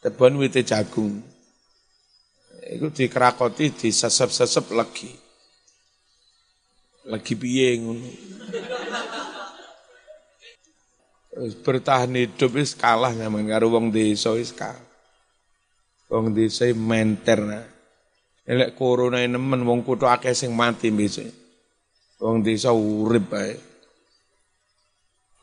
Tebon 0.04 0.38
wite 0.38 0.62
jagung 0.62 1.34
itu 2.64 2.88
dikerakoti 2.88 3.76
disesep-sesep 3.76 4.72
lagi. 4.72 5.10
Lagi 7.04 7.34
piye 7.36 7.76
ngono. 7.80 8.08
bertahan 11.34 12.14
hidup 12.14 12.54
wis 12.54 12.78
kalah 12.78 13.10
nyaman 13.10 13.50
karo 13.50 13.66
wong 13.66 13.90
desa 13.90 14.30
wis 14.38 14.54
kalah. 14.54 14.78
Wong 16.06 16.30
desa 16.30 16.70
menter 16.72 17.42
nah. 17.42 17.66
Elek 18.46 18.78
corona 18.78 19.18
nemen 19.18 19.66
wong 19.66 19.82
kutha 19.82 20.14
akeh 20.14 20.30
sing 20.30 20.54
mati 20.54 20.94
besok. 20.94 21.43
Wong 22.24 22.40
desa 22.40 22.72
urip 22.72 23.28
bae. 23.28 23.52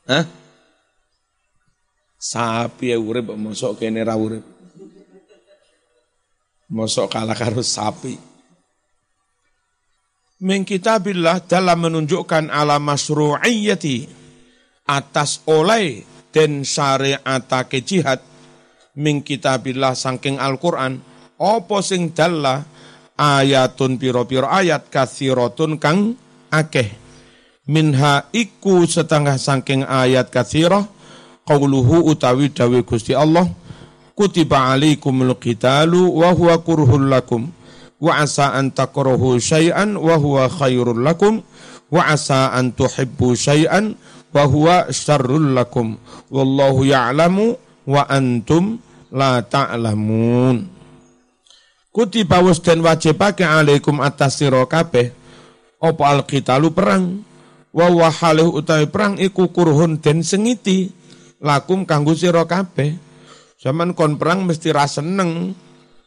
Hah? 0.10 0.26
Sapi 2.18 2.90
urip 2.98 3.38
mosok 3.38 3.78
kene 3.78 4.02
ra 4.02 4.18
urip. 4.18 4.42
Mosok 6.74 7.06
kalah 7.06 7.38
karo 7.38 7.62
sapi. 7.62 8.18
Min 10.42 10.66
kitabillah 10.66 11.46
dalam 11.46 11.86
menunjukkan 11.86 12.50
ala 12.50 12.82
masru'iyyati 12.82 14.10
atas 14.90 15.46
oleh 15.46 16.02
dan 16.34 16.66
syariatake 16.66 17.86
jihad 17.86 18.26
min 18.98 19.22
kitabillah 19.22 19.94
sangking 19.94 20.42
Al-Qur'an 20.42 20.98
apa 21.38 21.78
sing 21.86 22.10
dalla 22.10 22.66
ayatun 23.14 24.02
piro-piro 24.02 24.50
ayat 24.50 24.90
kathiratun 24.90 25.78
kang 25.78 26.18
akeh. 26.52 26.94
Minha 27.72 28.28
iku 28.36 28.84
setengah 28.84 29.40
sangking 29.40 29.88
ayat 29.88 30.28
kathirah 30.28 30.84
qauluhu 31.48 32.04
utawi 32.12 32.52
dawe 32.52 32.80
Gusti 32.84 33.16
Allah 33.16 33.48
kutiba 34.18 34.76
alaikumul 34.76 35.40
qitalu 35.40 36.20
wa 36.20 36.36
huwa 36.36 36.60
kurhul 36.62 37.08
lakum 37.08 37.50
wa 38.02 38.18
asa 38.18 38.54
an 38.58 38.74
takrahu 38.74 39.38
syai'an 39.38 39.96
wa 39.96 40.18
huwa 40.18 40.50
khairul 40.50 41.00
lakum 41.00 41.46
wa 41.94 42.02
asa 42.10 42.52
an 42.52 42.74
tuhibbu 42.74 43.38
syai'an 43.38 43.96
wa 44.34 44.44
huwa 44.48 44.90
syarrul 44.90 45.54
lakum. 45.54 45.96
Wallahu 46.34 46.88
ya'lamu 46.88 47.56
wa 47.88 48.02
antum 48.10 48.80
la 49.14 49.44
ta'lamun. 49.46 50.66
Kutiba 51.92 52.40
wis 52.40 52.64
wajibake 52.64 53.44
alaikum 53.44 54.00
atas 54.00 54.40
sira 54.40 54.64
kabeh 54.64 55.12
apa 55.82 56.04
alqitalu 56.06 56.70
perang 56.72 57.26
wa 57.74 58.08
halih 58.08 58.48
utawi 58.48 58.86
perang 58.86 59.18
iku 59.18 59.50
kurhun 59.50 59.98
den 59.98 60.22
sengiti 60.22 60.94
lakum 61.42 61.84
kanggo 61.90 62.14
sira 62.14 62.46
kabeh 62.46 63.12
Zaman 63.62 63.94
kon 63.94 64.18
perang 64.18 64.50
mesti 64.50 64.74
rasa 64.74 65.06
seneng. 65.06 65.54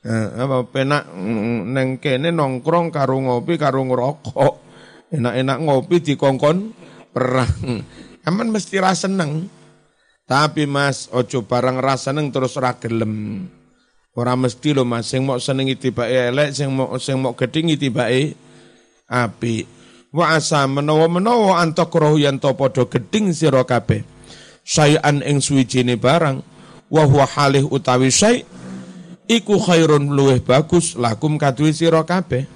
Eh, 0.04 0.28
apa 0.36 0.66
penak 0.66 1.06
mm, 1.06 1.70
neng 1.70 1.88
kene 2.02 2.34
nongkrong 2.34 2.90
karo 2.90 3.22
ngopi 3.22 3.54
karo 3.54 3.86
ngerokok. 3.86 4.54
Enak-enak 5.14 5.58
ngopi 5.62 5.96
di 6.02 6.14
kongkon 6.18 6.74
perang. 7.14 7.54
Aman 8.28 8.50
mesti 8.50 8.82
rasa 8.82 9.06
seneng. 9.06 9.46
Tapi 10.26 10.66
Mas, 10.66 11.06
ojo 11.14 11.46
barang 11.46 11.78
rasa 11.78 12.10
seneng 12.10 12.34
terus 12.34 12.58
ora 12.58 12.74
gelem. 12.74 13.46
Ora 14.18 14.34
mesti 14.34 14.74
lo 14.74 14.82
Mas, 14.82 15.06
sing 15.06 15.22
mau 15.22 15.38
senengi 15.38 15.78
tibake 15.78 16.34
elek, 16.34 16.50
sing 16.58 16.74
mau 16.74 16.90
sing 16.98 17.22
mau 17.22 17.38
gedhingi 17.38 17.78
tibake 17.78 18.34
api. 19.08 19.66
Wa 20.14 20.38
asa 20.38 20.62
menawa-menawa 20.70 21.58
antakrohu 21.58 22.22
yen 22.22 22.38
to 22.38 22.54
padha 22.54 22.86
gedhing 22.86 23.34
sira 23.34 23.66
kabeh. 23.66 24.06
Sayan 24.62 25.20
ing 25.26 25.42
suwijine 25.42 25.98
barang. 25.98 26.38
Wa 26.86 27.02
huwa 27.02 27.26
halih 27.26 27.66
utawi 27.66 28.14
syai 28.14 28.46
iku 29.26 29.56
khairun 29.58 30.14
luweh 30.14 30.38
bagus 30.38 30.94
lakum 30.94 31.34
kadui 31.34 31.74
sira 31.74 32.06
kabeh. 32.06 32.46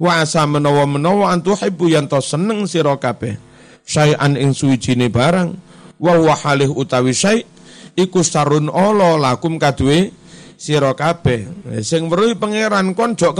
Wa 0.00 0.24
asa 0.24 0.48
menawa-menawa 0.48 1.36
antuhibbu 1.36 1.92
yen 1.92 2.08
to 2.08 2.18
seneng 2.24 2.64
sira 2.64 2.96
kabeh. 2.96 3.36
Syai'an 3.84 4.40
ing 4.40 4.56
suwijine 4.56 5.12
barang. 5.12 5.52
Wa 6.00 6.16
huwa 6.16 6.34
halih 6.34 6.72
utawi 6.72 7.12
syai 7.12 7.44
iku 7.94 8.24
sarun 8.24 8.72
ala 8.72 9.20
lakum 9.20 9.60
kadue 9.60 10.08
sira 10.56 10.96
kabeh. 10.96 11.44
Sing 11.84 12.08
weruh 12.08 12.32
pangeran 12.40 12.96
kon 12.96 13.12
jok 13.12 13.36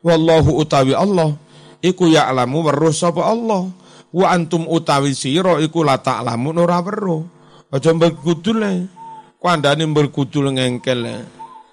wallahu 0.00 0.60
utawi 0.60 0.96
Allah 0.96 1.36
iku 1.84 2.08
ya'lamu 2.08 2.64
weruh 2.64 2.92
sapa 2.92 3.24
Allah 3.24 3.68
wa 4.10 4.26
antum 4.28 4.66
utawi 4.66 5.14
sira 5.14 5.60
iku 5.60 5.84
la 5.86 6.00
ta'lamun 6.00 6.56
ora 6.58 6.80
weruh 6.82 7.22
aja 7.70 7.94
mbek 7.94 8.18
kudule 8.20 9.00
kandhane 9.40 9.88
berkudul 9.88 10.52
ngengkel. 10.54 11.24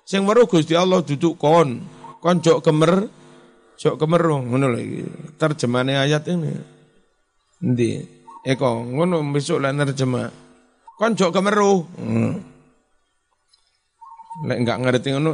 Sing 0.08 0.24
weruh 0.24 0.48
Gusti 0.48 0.74
Allah 0.74 1.04
duduk 1.04 1.36
kon. 1.36 1.84
Kon 2.24 2.40
jok 2.40 2.64
kemer 2.64 3.12
jok 3.78 4.00
kemeru 4.00 4.42
ngono 4.42 4.72
lho 4.72 4.80
iki. 4.80 5.04
Terjemahane 5.36 6.00
ayat 6.00 6.24
ini. 6.32 6.52
Endi? 7.62 8.02
Eko 8.48 8.88
ngono 8.88 9.20
besok 9.36 9.60
lah 9.60 9.76
nerjemah. 9.76 10.32
Kon 10.96 11.14
jok 11.14 11.36
kemeru. 11.36 11.84
Hmm. 12.00 12.34
Lek 14.48 14.58
enggak 14.64 14.80
ngerti 14.82 15.08
ngono 15.12 15.32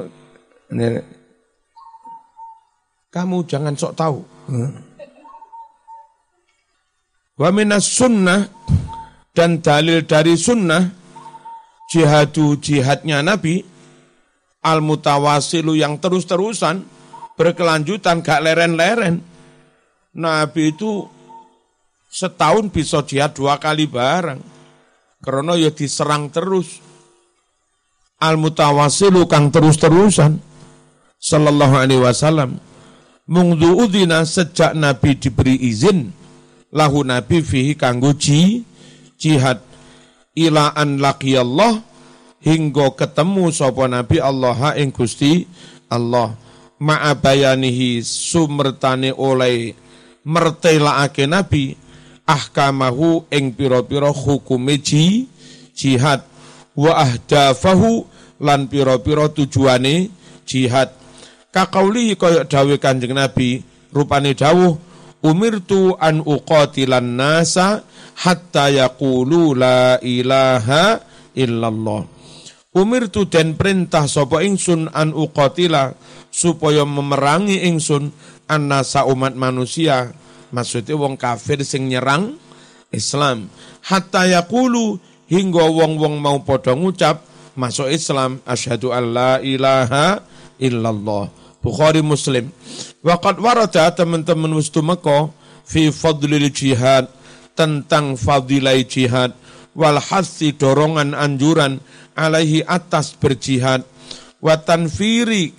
kamu 3.13 3.45
jangan 3.45 3.77
sok 3.77 3.93
tahu. 3.93 4.19
Hmm. 4.49 4.73
Wa 7.37 7.53
minas 7.53 7.85
sunnah 7.85 8.49
dan 9.37 9.61
dalil 9.61 10.01
dari 10.01 10.33
sunnah 10.33 10.89
jihadu 11.93 12.57
jihadnya 12.57 13.21
Nabi, 13.21 13.61
al 14.65 14.81
mutawasilu 14.81 15.77
yang 15.77 16.01
terus-terusan, 16.01 16.81
berkelanjutan, 17.37 18.25
gak 18.25 18.41
leren-leren. 18.41 19.21
Nabi 20.17 20.73
itu 20.73 21.05
setahun 22.09 22.69
bisa 22.73 23.05
jihad 23.05 23.37
dua 23.37 23.61
kali 23.61 23.85
bareng. 23.85 24.41
Karena 25.23 25.53
ya 25.55 25.69
diserang 25.69 26.33
terus. 26.33 26.81
Al 28.21 28.37
mutawasilu 28.41 29.25
kang 29.29 29.53
terus-terusan. 29.53 30.37
Sallallahu 31.17 31.75
alaihi 31.79 32.03
wasallam. 32.03 32.72
Mungdu 33.23 33.79
udina 33.79 34.27
sejak 34.27 34.75
Nabi 34.75 35.15
diberi 35.15 35.55
izin. 35.55 36.11
Lahu 36.73 37.05
Nabi 37.07 37.39
fihi 37.39 37.77
kanggo 37.77 38.11
jihad 38.17 39.63
ila 40.35 40.73
an 40.75 40.99
laqiyallah 40.99 41.79
hingga 42.43 42.91
ketemu 42.99 43.53
sapa 43.55 43.87
nabi 43.87 44.19
Allah 44.19 44.75
ing 44.75 44.91
Gusti 44.91 45.47
Allah 45.87 46.35
ma'abayanihi 46.81 48.03
sumertane 48.03 49.15
oleh 49.15 49.71
mertelaake 50.27 51.23
nabi 51.23 51.79
ahkamahu 52.27 53.29
ing 53.31 53.55
pira-pira 53.55 54.11
hukume 54.11 54.75
ji 54.83 55.31
jihad 55.71 56.25
wa 56.75 56.91
ahdafahu 56.99 58.03
lan 58.43 58.67
pira-pira 58.67 59.31
tujuane 59.31 60.11
jihad 60.43 60.91
kakauli 61.53 62.17
kaya 62.17 62.43
dawe 62.49 62.75
Kanjeng 62.81 63.13
Nabi 63.13 63.61
rupane 63.93 64.33
dawuh 64.33 64.73
umirtu 65.21 65.93
an 66.01 66.25
uqatilan 66.25 67.15
nasa 67.15 67.85
hatta 68.19 68.73
yaqulu 68.73 69.53
la 69.53 70.01
ilaha 70.01 70.99
illallah. 71.37 72.09
Umirtu 72.73 73.29
den 73.29 73.53
perintah 73.53 74.09
sapa 74.09 74.41
ingsun 74.41 74.89
an 74.89 75.13
uqatila 75.13 75.93
supaya 76.33 76.81
memerangi 76.89 77.69
ingsun 77.69 78.09
annasa 78.49 79.05
umat 79.05 79.37
manusia. 79.37 80.09
Maksudnya 80.49 80.97
wong 80.97 81.17
kafir 81.17 81.61
sing 81.61 81.89
nyerang 81.89 82.33
Islam. 82.89 83.49
Hatta 83.85 84.25
yaqulu 84.25 84.97
hingga 85.29 85.65
wong-wong 85.69 86.17
mau 86.17 86.41
padha 86.41 86.73
ngucap 86.73 87.25
masuk 87.53 87.89
Islam 87.89 88.41
asyhadu 88.45 88.89
alla 88.89 89.37
ilaha 89.41 90.21
illallah 90.57 91.42
Bukhari 91.63 92.03
Muslim. 92.03 92.51
Waqad 92.99 93.39
warada 93.39 93.87
teman-teman 93.95 94.51
wis 94.59 94.67
tumeka 94.67 95.31
fi 95.63 95.87
fadlil 95.95 96.51
jihad 96.51 97.07
tentang 97.55 98.19
fadilai 98.19 98.83
jihad 98.83 99.31
wal 99.71 99.97
hasi 99.97 100.51
dorongan 100.53 101.15
anjuran 101.15 101.79
alaihi 102.13 102.61
atas 102.67 103.15
berjihad 103.15 103.81
wa 104.43 104.59
tanfiri 104.59 105.55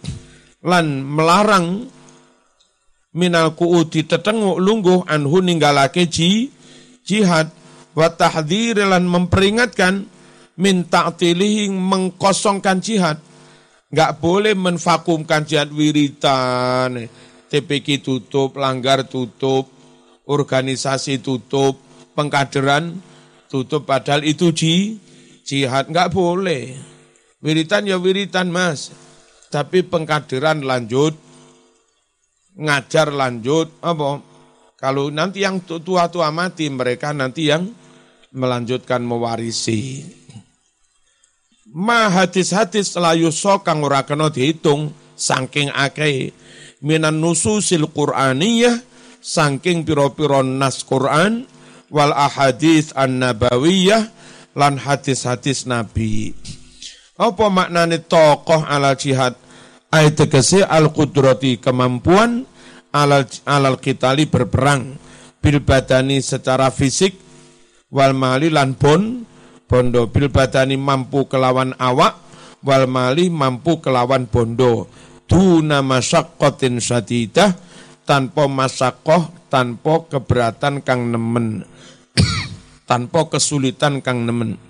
lan 0.60 1.02
melarang 1.02 1.88
minal 3.16 3.56
kuuti 3.56 4.04
tetenguk 4.04 4.58
lungguh 4.58 5.06
anhu 5.06 5.38
ninggalake 5.38 6.04
ji, 6.10 6.50
jihad 7.06 7.48
wa 7.94 8.10
tahdhir 8.10 8.82
lan 8.82 9.06
memperingatkan 9.06 10.04
min 10.58 10.86
ta'tilihi 10.86 11.70
mengkosongkan 11.70 12.82
jihad 12.82 13.18
enggak 13.92 14.22
boleh 14.22 14.54
menvakumkan 14.56 15.44
jihad 15.44 15.72
wiritan 15.72 17.08
TPK 17.50 18.00
tutup 18.00 18.56
langgar 18.56 19.04
tutup 19.08 19.68
organisasi 20.24 21.20
tutup 21.20 21.80
pengkaderan 22.14 23.02
tutup 23.54 23.86
padahal 23.86 24.26
itu 24.26 24.50
ji, 24.50 24.98
jihad 25.46 25.86
nggak 25.86 26.10
boleh. 26.10 26.74
Wiritan 27.38 27.86
ya 27.86 28.02
wiritan 28.02 28.50
mas, 28.50 28.90
tapi 29.46 29.86
pengkaderan 29.86 30.66
lanjut, 30.66 31.14
ngajar 32.58 33.14
lanjut, 33.14 33.70
apa? 33.78 34.18
Kalau 34.74 35.14
nanti 35.14 35.46
yang 35.46 35.62
tua-tua 35.62 36.34
mati, 36.34 36.66
mereka 36.66 37.14
nanti 37.14 37.46
yang 37.46 37.70
melanjutkan 38.34 39.06
mewarisi. 39.06 40.02
Ma 41.72 42.12
hadis-hadis 42.12 42.92
layu 43.00 43.32
sokang 43.32 43.80
ora 43.80 44.04
kena 44.04 44.28
dihitung 44.28 44.92
saking 45.16 45.72
akeh 45.72 46.36
minan 46.84 47.24
nususil 47.24 47.88
Qur'aniyah 47.88 48.84
saking 49.24 49.88
piro-piro 49.88 50.44
nas 50.44 50.84
Quran 50.84 51.48
wal 51.88 52.12
ahadits 52.12 52.92
an-nabawiyah 52.92 54.12
lan 54.52 54.76
hadis-hadis 54.76 55.64
Nabi. 55.64 56.36
Apa 57.16 57.48
maknane 57.48 58.04
tokoh 58.04 58.60
ala 58.60 58.92
jihad? 58.92 59.32
Ayat 59.88 60.20
tegese 60.20 60.60
al-qudrati 60.60 61.56
kemampuan 61.62 62.44
alal 62.92 63.24
alal 63.48 63.80
kitali 63.80 64.28
berperang 64.28 65.00
bil 65.40 65.64
badani 65.64 66.20
secara 66.20 66.68
fisik 66.68 67.16
wal 67.88 68.12
mali 68.12 68.50
lan 68.52 68.76
bon 68.76 69.22
bondo. 69.66 70.08
Bil 70.10 70.28
badani 70.30 70.78
mampu 70.78 71.28
kelawan 71.28 71.76
awak 71.76 72.20
wal 72.64 72.88
mali 72.88 73.28
mampu 73.28 73.80
kelawan 73.80 74.28
bondo. 74.28 74.88
Duna 75.24 75.80
masyaqqatin 75.80 76.78
syadidah 76.78 77.56
tanpa 78.04 78.44
masakoh 78.48 79.48
tanpa 79.48 80.04
keberatan 80.08 80.84
kang 80.84 81.08
nemen. 81.08 81.64
Tanpa 82.84 83.32
kesulitan 83.32 84.04
kang 84.04 84.28
nemen. 84.28 84.60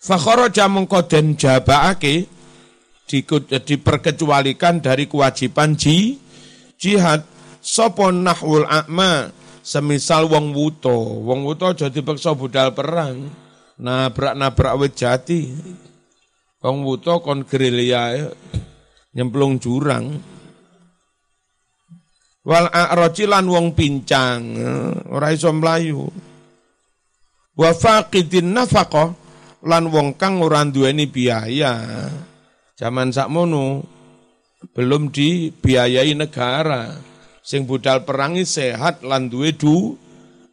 Fakharaja 0.00 0.64
mengko 0.64 1.04
den 1.04 1.36
jabaake 1.36 2.24
diperkecualikan 3.06 4.80
dari 4.82 5.06
kewajiban 5.06 5.76
ji, 5.76 6.18
jihad 6.80 7.22
sapa 7.62 8.10
nahwul 8.14 8.66
a'ma 8.66 9.30
semisal 9.66 10.30
wong 10.30 10.54
wuto 10.54 10.94
wong 11.26 11.42
wuto 11.42 11.74
aja 11.74 11.90
dipaksa 11.90 12.38
budal 12.38 12.70
perang 12.70 13.26
nabrak-nabrak 13.80 14.74
wit 14.80 14.94
jati. 14.96 15.40
Wong 16.62 16.82
wuto 16.82 17.22
kon 17.22 17.46
gerilya 17.46 18.26
nyemplung 19.14 19.62
jurang. 19.62 20.18
Wal 22.46 22.66
a'rajilan 22.70 23.46
wong 23.46 23.66
pincang 23.74 24.42
ora 25.10 25.30
iso 25.34 25.50
mlayu. 25.50 26.06
Wa 27.56 27.70
faqidin 27.70 28.54
lan 29.66 29.84
wong 29.90 30.14
kang 30.18 30.42
ora 30.42 30.62
duweni 30.66 31.06
biaya. 31.06 32.06
Zaman 32.76 33.14
sakmono 33.14 33.82
belum 34.74 35.08
dibiayai 35.08 36.12
negara 36.12 36.92
sing 37.46 37.62
budal 37.62 38.02
perangi 38.02 38.42
sehat 38.42 39.06
lan 39.06 39.30
duwe 39.30 39.54
du 39.54 39.94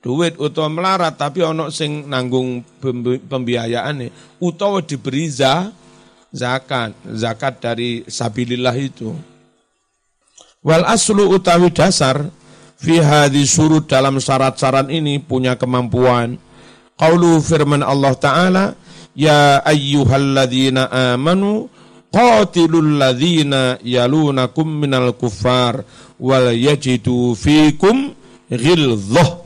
duit 0.04 0.38
utawa 0.38 0.70
melarat 0.70 1.18
tapi 1.18 1.41
ono 1.41 1.74
sing 1.74 2.06
nanggung 2.06 2.62
pembiayaan 3.26 4.06
utawa 4.38 4.86
diberi 4.86 5.26
zakat 5.26 6.94
zakat 7.10 7.54
dari 7.58 8.06
sabilillah 8.06 8.78
itu 8.78 9.10
Wal 10.64 10.88
aslu 10.88 11.28
utawi 11.28 11.76
dasar 11.76 12.24
fi 12.80 13.04
hadhi 13.04 13.44
surut 13.44 13.84
dalam 13.84 14.16
syarat-syarat 14.24 14.88
ini 14.88 15.20
punya 15.20 15.60
kemampuan. 15.60 16.39
Qaulu 16.96 17.44
firman 17.44 17.84
Allah 17.84 18.16
Ta'ala, 18.16 18.66
Ya 19.14 19.62
ayyuhalladzina 19.62 21.14
amanu 21.14 21.70
qatilul 22.14 23.01
ladzina 23.01 23.82
yalunakum 23.82 24.70
minal 24.70 25.18
kuffar 25.18 25.82
wal 26.22 26.53
yajidu 26.53 27.34
fikum 27.34 28.14
ghilzah. 28.53 29.41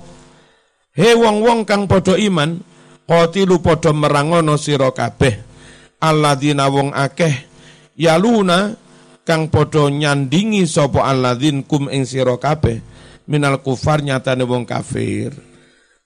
He 0.92 1.16
wong-wong 1.16 1.64
kang 1.64 1.88
padha 1.88 2.20
iman, 2.20 2.60
qatilu 3.08 3.64
padha 3.64 3.96
merangono 3.96 4.60
sira 4.60 4.92
kabeh. 4.92 5.48
Alladzina 6.04 6.68
wong 6.68 6.92
akeh 6.92 7.34
yaluna 7.96 8.76
kang 9.24 9.48
padha 9.48 9.88
nyandingi 9.88 10.68
sapa 10.68 11.08
alladzin 11.08 11.66
kum 11.66 11.90
ing 11.90 12.06
sira 12.06 12.36
kabeh 12.38 12.84
minal 13.32 13.64
kufar 13.64 14.04
nyatane 14.04 14.44
wong 14.44 14.68
kafir. 14.68 15.32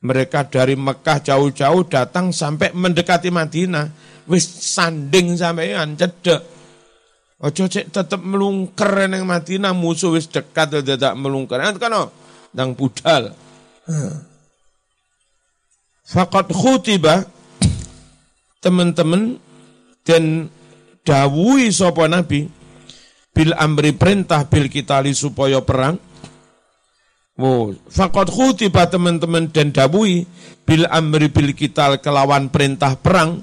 Mereka 0.01 0.49
dari 0.49 0.74
Mekah 0.74 1.22
jauh-jauh 1.22 1.86
datang 1.86 2.34
sampai 2.34 2.74
mendekati 2.74 3.30
Madinah. 3.30 3.86
Wis 4.32 4.48
sanding 4.48 5.36
sampean 5.36 6.00
cedek. 6.00 6.40
Ojo 7.42 7.68
cek 7.68 7.92
tetep 7.92 8.22
melungker 8.24 9.12
nang 9.12 9.28
Madinah 9.28 9.76
musuh 9.76 10.16
wis 10.16 10.32
dekat 10.32 10.72
dadak 10.88 11.20
melungker. 11.20 11.60
Ent 11.60 11.76
kono 11.76 12.08
nang 12.56 12.72
budal. 12.72 13.36
Fakat 16.08 16.48
khutiba 16.56 17.28
teman-teman 18.64 19.36
dan 20.08 20.48
dawui 21.04 21.68
sapa 21.74 22.08
nabi 22.08 22.48
bil 23.36 23.52
amri 23.58 23.92
perintah 23.92 24.48
bil 24.48 24.72
kitali 24.72 25.12
supaya 25.12 25.60
perang. 25.60 26.00
Wow, 27.42 27.74
fakot 27.90 28.30
khutiba 28.30 28.86
teman-teman 28.86 29.50
dan 29.50 29.74
dabui 29.74 30.30
bil 30.62 30.86
amri 30.88 31.26
bil 31.32 31.58
kital 31.58 31.98
kelawan 31.98 32.54
perintah 32.54 32.94
perang 32.94 33.42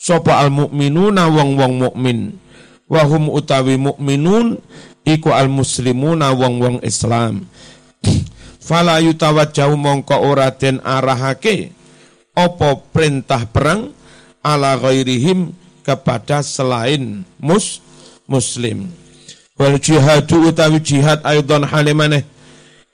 sopo 0.00 0.32
al 0.32 0.48
mukminuna 0.48 1.28
wong 1.28 1.60
wong 1.60 1.74
mukmin 1.76 2.40
wahum 2.88 3.28
utawi 3.28 3.76
mukminun 3.76 4.56
iku 5.04 5.36
al 5.36 5.52
muslimuna 5.52 6.32
wong 6.32 6.54
wong 6.58 6.76
Islam. 6.80 7.44
Fala 8.66 8.96
yutawajjahu 9.04 9.76
mongko 9.76 10.16
ora 10.24 10.48
den 10.56 10.80
arahake 10.80 11.76
opo 12.32 12.88
perintah 12.90 13.44
perang 13.44 13.92
ala 14.40 14.80
ghairihim 14.80 15.52
kepada 15.84 16.40
selain 16.40 17.22
mus 17.36 17.84
muslim. 18.24 18.88
Wal 19.60 19.76
jihadu 19.76 20.48
utawi 20.48 20.80
jihad 20.80 21.20
aidon 21.28 21.68
halimane 21.68 22.24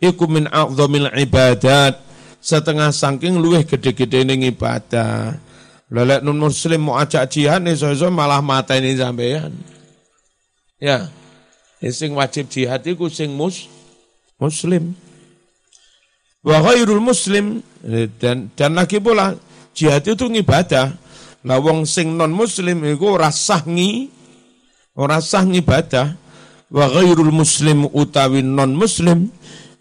iku 0.03 0.27
min 0.27 0.51
a'zamil 0.51 1.07
ibadat 1.15 2.03
setengah 2.43 2.91
saking 2.91 3.39
luweh 3.39 3.63
gede-gede 3.63 4.27
ning 4.27 4.43
ibadah. 4.49 5.46
Lelek 5.87 6.27
non 6.27 6.35
muslim 6.35 6.91
mau 6.91 6.99
ajak 6.99 7.31
jihad 7.31 7.63
nih 7.63 7.79
so 7.79 8.11
malah 8.11 8.43
mata 8.43 8.75
ini 8.75 8.99
sampean. 8.99 9.55
Ya. 10.83 11.07
Sing 11.79 12.19
wajib 12.19 12.51
jihad 12.51 12.83
itu 12.83 13.07
sing 13.07 13.31
mus 13.31 13.71
muslim. 14.43 14.99
Wa 16.43 16.59
ghairul 16.59 16.99
muslim 16.99 17.63
dan 18.19 18.51
dan 18.59 18.71
lagi 18.75 18.99
pula 18.99 19.39
jihad 19.79 20.03
itu 20.03 20.27
ngibadah. 20.27 20.99
Lah 21.47 21.59
wong 21.63 21.87
sing 21.87 22.19
non 22.19 22.35
muslim 22.35 22.83
iku 22.83 23.15
ora 23.15 23.31
sah 23.31 23.63
ngi 23.63 24.11
ora 24.99 25.23
sah 25.23 25.47
ngibadah. 25.47 26.19
Wa 26.67 26.91
muslim 27.31 27.87
utawi 27.95 28.43
non 28.43 28.75
muslim 28.75 29.31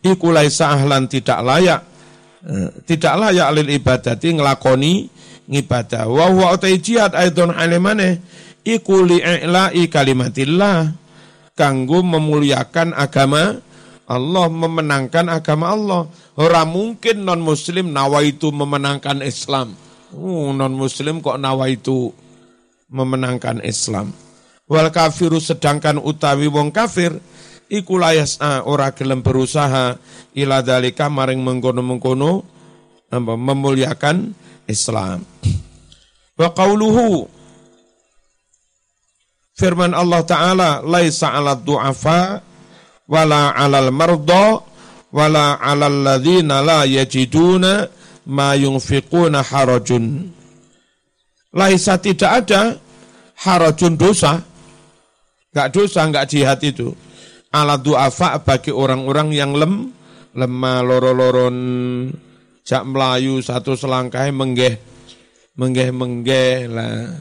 iku 0.05 0.29
laisa 0.29 0.77
tidak 1.09 1.41
layak 1.41 1.81
eh, 2.45 2.69
tidak 2.85 3.13
layak 3.17 3.49
lil 3.57 3.69
ibadati 3.73 4.37
nglakoni 4.37 5.14
ngibadah. 5.49 6.09
Wa 6.09 6.29
huwa 6.31 6.53
utai 6.53 6.77
jihad 6.81 7.13
aidon 7.13 7.53
alimane 7.53 8.21
iku 8.65 9.05
li'ila'i 9.05 9.87
kalimatillah 9.87 10.93
kanggo 11.53 12.01
memuliakan 12.01 12.91
agama 12.97 13.61
Allah 14.05 14.45
memenangkan 14.49 15.33
agama 15.33 15.73
Allah. 15.73 16.01
Ora 16.37 16.61
mungkin 16.61 17.25
non 17.25 17.41
muslim 17.41 17.89
nawaitu 17.89 18.53
memenangkan 18.53 19.25
Islam. 19.25 19.73
Uh, 20.13 20.53
non 20.53 20.77
muslim 20.77 21.25
kok 21.25 21.41
nawaitu 21.41 22.13
memenangkan 22.93 23.65
Islam. 23.65 24.13
Wal 24.69 24.89
kafiru 24.93 25.41
sedangkan 25.41 25.97
utawi 26.01 26.49
wong 26.49 26.73
kafir 26.73 27.17
iku 27.69 27.97
layas 27.97 28.37
ora 28.41 28.93
gelem 28.93 29.25
berusaha 29.25 29.97
ila 30.37 30.61
dalika 30.61 31.09
maring 31.09 31.41
mengkono-mengkono 31.41 32.45
memuliakan 33.13 34.33
Islam. 34.67 35.23
Wa 36.35 36.51
qauluhu 36.51 37.29
firman 39.55 39.95
Allah 39.95 40.21
taala 40.27 40.69
laisa 40.83 41.31
'ala 41.31 41.55
du'afa 41.55 42.43
wala 43.07 43.55
'alal 43.55 43.89
marda 43.93 44.59
wala 45.15 45.55
'alal 45.61 46.03
ladzina 46.03 46.59
la 46.59 46.83
yajiduna 46.83 47.87
ma 48.27 48.57
yunfiquna 48.57 49.45
harajun. 49.45 50.33
Laisa 51.55 51.95
tidak 51.95 52.31
ada 52.43 52.75
harajun 53.47 53.95
dosa. 53.95 54.43
Enggak 55.55 55.71
dosa, 55.71 56.03
enggak 56.03 56.27
jihad 56.27 56.59
itu. 56.59 56.91
Ala 57.55 57.79
du'afa 57.79 58.43
bagi 58.43 58.75
orang-orang 58.75 59.31
yang 59.31 59.55
lem, 59.55 59.87
lemah 60.35 60.83
loro-loron 60.83 61.55
jak 62.65 62.81
melayu 62.81 63.39
satu 63.45 63.77
selangkah 63.77 64.25
menggeh 64.33 64.81
menggeh 65.55 65.89
menggeh 65.93 66.65
lah. 66.67 67.13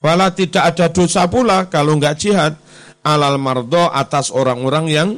Wala 0.00 0.32
tidak 0.32 0.72
ada 0.72 0.88
dosa 0.88 1.28
pula 1.28 1.68
kalau 1.68 1.98
enggak 1.98 2.16
jihad 2.16 2.56
alal 3.04 3.36
mardo 3.36 3.90
atas 3.92 4.32
orang-orang 4.32 4.86
yang 4.88 5.10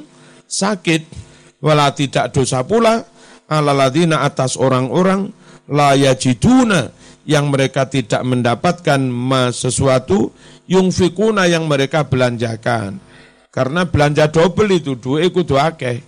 sakit. 0.49 1.07
Wala 1.62 1.95
tidak 1.95 2.35
dosa 2.35 2.66
pula 2.66 3.07
alal 3.47 3.78
ladina 3.78 4.26
atas 4.26 4.59
orang-orang 4.59 5.30
la 5.70 5.95
yajiduna 5.95 6.91
yang 7.22 7.55
mereka 7.55 7.87
tidak 7.87 8.26
mendapatkan 8.26 8.99
ma 9.07 9.55
sesuatu 9.55 10.35
yung 10.66 10.91
fikuna 10.91 11.47
yang 11.47 11.70
mereka 11.70 12.03
belanjakan. 12.03 12.99
Karena 13.55 13.87
belanja 13.87 14.26
double 14.33 14.83
itu 14.83 14.99
dua 14.99 15.22
kudu 15.30 15.55
akeh. 15.61 16.03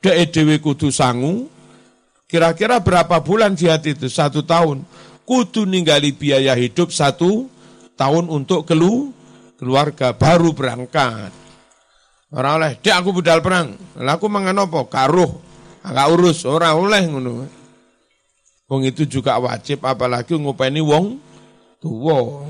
Dek 0.00 0.32
dewe 0.32 0.62
kudu 0.62 0.88
sangu, 0.88 1.50
Kira-kira 2.30 2.78
berapa 2.78 3.18
bulan 3.18 3.58
jihad 3.58 3.82
itu? 3.82 4.06
Satu 4.06 4.46
tahun. 4.46 4.86
Kudu 5.26 5.66
ninggali 5.66 6.14
biaya 6.14 6.54
hidup 6.54 6.94
satu 6.94 7.50
tahun 7.98 8.30
untuk 8.30 8.70
kelu, 8.70 9.10
keluarga. 9.58 10.14
Baru 10.14 10.54
berangkat. 10.54 11.34
Orang 12.30 12.62
oleh, 12.62 12.78
dek 12.78 12.94
aku 12.94 13.10
budal 13.10 13.42
perang. 13.42 13.74
Lalu 13.98 14.10
aku 14.14 14.26
mangan 14.30 14.62
apa? 14.62 14.86
Karuh. 14.86 15.32
Agak 15.82 16.06
urus. 16.14 16.46
Orang 16.46 16.86
oleh. 16.86 17.02
Wong 18.70 18.86
itu 18.86 19.02
juga 19.10 19.34
wajib 19.42 19.82
apalagi 19.82 20.38
ngupeni 20.38 20.78
wong 20.78 21.18
tuwa. 21.82 22.46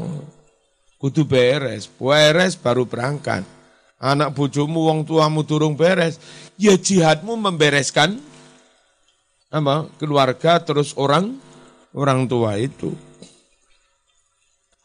Kudu 1.01 1.25
beres. 1.25 1.89
Beres 1.89 2.61
baru 2.61 2.85
berangkat. 2.85 3.49
Anak 3.97 4.37
bojomu 4.37 4.93
wong 4.93 5.09
tuamu 5.09 5.41
turung 5.49 5.73
beres. 5.73 6.21
Ya 6.61 6.77
jihadmu 6.77 7.41
membereskan 7.41 8.21
apa 9.51 9.91
keluarga 9.99 10.63
terus 10.63 10.95
orang 10.95 11.35
orang 11.91 12.31
tua 12.31 12.55
itu. 12.57 12.95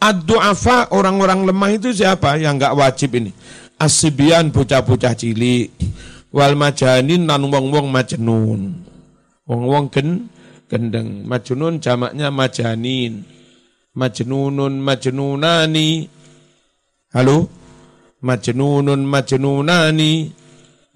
Ad-du'afa 0.01 0.91
orang-orang 0.91 1.47
lemah 1.49 1.71
itu 1.77 1.89
siapa 1.93 2.37
yang 2.37 2.57
enggak 2.59 2.75
wajib 2.77 3.15
ini? 3.17 3.31
Asibian 3.77 4.49
bocah-bocah 4.53 5.13
cilik 5.17 5.71
wal 6.33 6.53
majanin 6.57 7.23
nan 7.25 7.47
wong-wong 7.47 7.89
majnun. 7.89 8.75
Wong-wong 9.45 9.85
gen 9.93 10.29
gendeng. 10.69 11.23
Majnun 11.25 11.77
jamaknya 11.79 12.33
majanin. 12.33 13.23
Majnunun 13.95 14.81
majnunani. 14.81 16.09
Halo? 17.15 17.47
Majnunun 18.19 19.01
majnunani. 19.05 20.13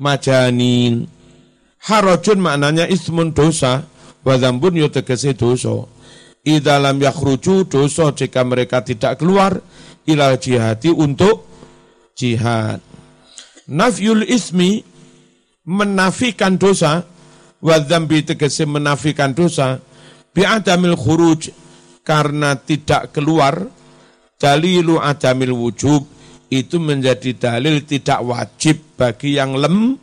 Majanin. 0.02 1.19
Harajun 1.80 2.44
maknanya 2.44 2.86
ismun 2.92 3.32
dosa, 3.32 3.88
wadambun 4.28 4.76
tegese 4.92 5.32
dosa. 5.36 5.88
Idalam 6.44 7.00
yakhruju 7.00 7.68
dosa 7.68 8.12
jika 8.16 8.44
mereka 8.48 8.84
tidak 8.84 9.20
keluar 9.20 9.60
ilal 10.08 10.40
jihadi 10.40 10.92
untuk 10.92 11.48
jihad. 12.16 12.84
Nafyul 13.70 14.26
ismi 14.28 14.82
menafikan 15.68 16.58
dosa, 16.58 17.06
wadambi 17.62 18.26
tegese 18.26 18.66
menafikan 18.66 19.32
dosa, 19.32 19.78
bi'adamil 20.34 20.98
khuruj 20.98 21.54
karena 22.02 22.58
tidak 22.58 23.14
keluar, 23.14 23.70
dalilu 24.42 24.98
adamil 24.98 25.54
wujub, 25.54 26.08
itu 26.50 26.82
menjadi 26.82 27.38
dalil 27.38 27.86
tidak 27.86 28.26
wajib 28.26 28.82
bagi 28.98 29.38
yang 29.38 29.54
lem, 29.54 29.94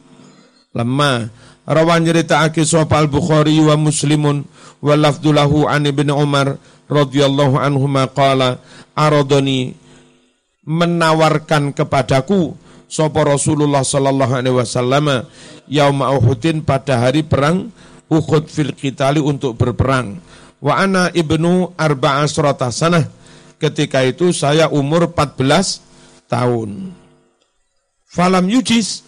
lemah 0.71 1.27
Rawan 1.67 2.07
nyeritakake 2.07 2.63
sapa 2.63 3.03
Al-Bukhari 3.03 3.59
wa 3.59 3.75
Muslimun 3.75 4.47
wa 4.79 4.95
lafdulahu 4.95 5.67
an 5.67 5.83
Ibnu 5.83 6.15
Umar 6.15 6.63
radhiyallahu 6.87 7.59
anhu 7.59 7.91
qala 8.15 8.63
aradani 8.95 9.75
menawarkan 10.63 11.75
kepadaku 11.75 12.55
sapa 12.87 13.27
Rasulullah 13.27 13.83
sallallahu 13.83 14.33
alaihi 14.39 14.57
wasallam 14.57 15.27
yaum 15.67 15.99
Uhudin 16.03 16.63
pada 16.63 17.03
hari 17.03 17.27
perang 17.27 17.71
Uhud 18.07 18.47
fil 18.47 18.71
qitali 18.71 19.19
untuk 19.19 19.59
berperang. 19.59 20.23
Wa 20.63 20.83
ana 20.83 21.11
ibnu 21.11 21.75
arba'asrata 21.75 22.71
sanah 22.71 23.07
ketika 23.59 24.03
itu 24.07 24.31
saya 24.31 24.71
umur 24.71 25.11
14 25.11 25.83
tahun. 26.31 26.95
Falam 28.07 28.47
yujis 28.47 29.06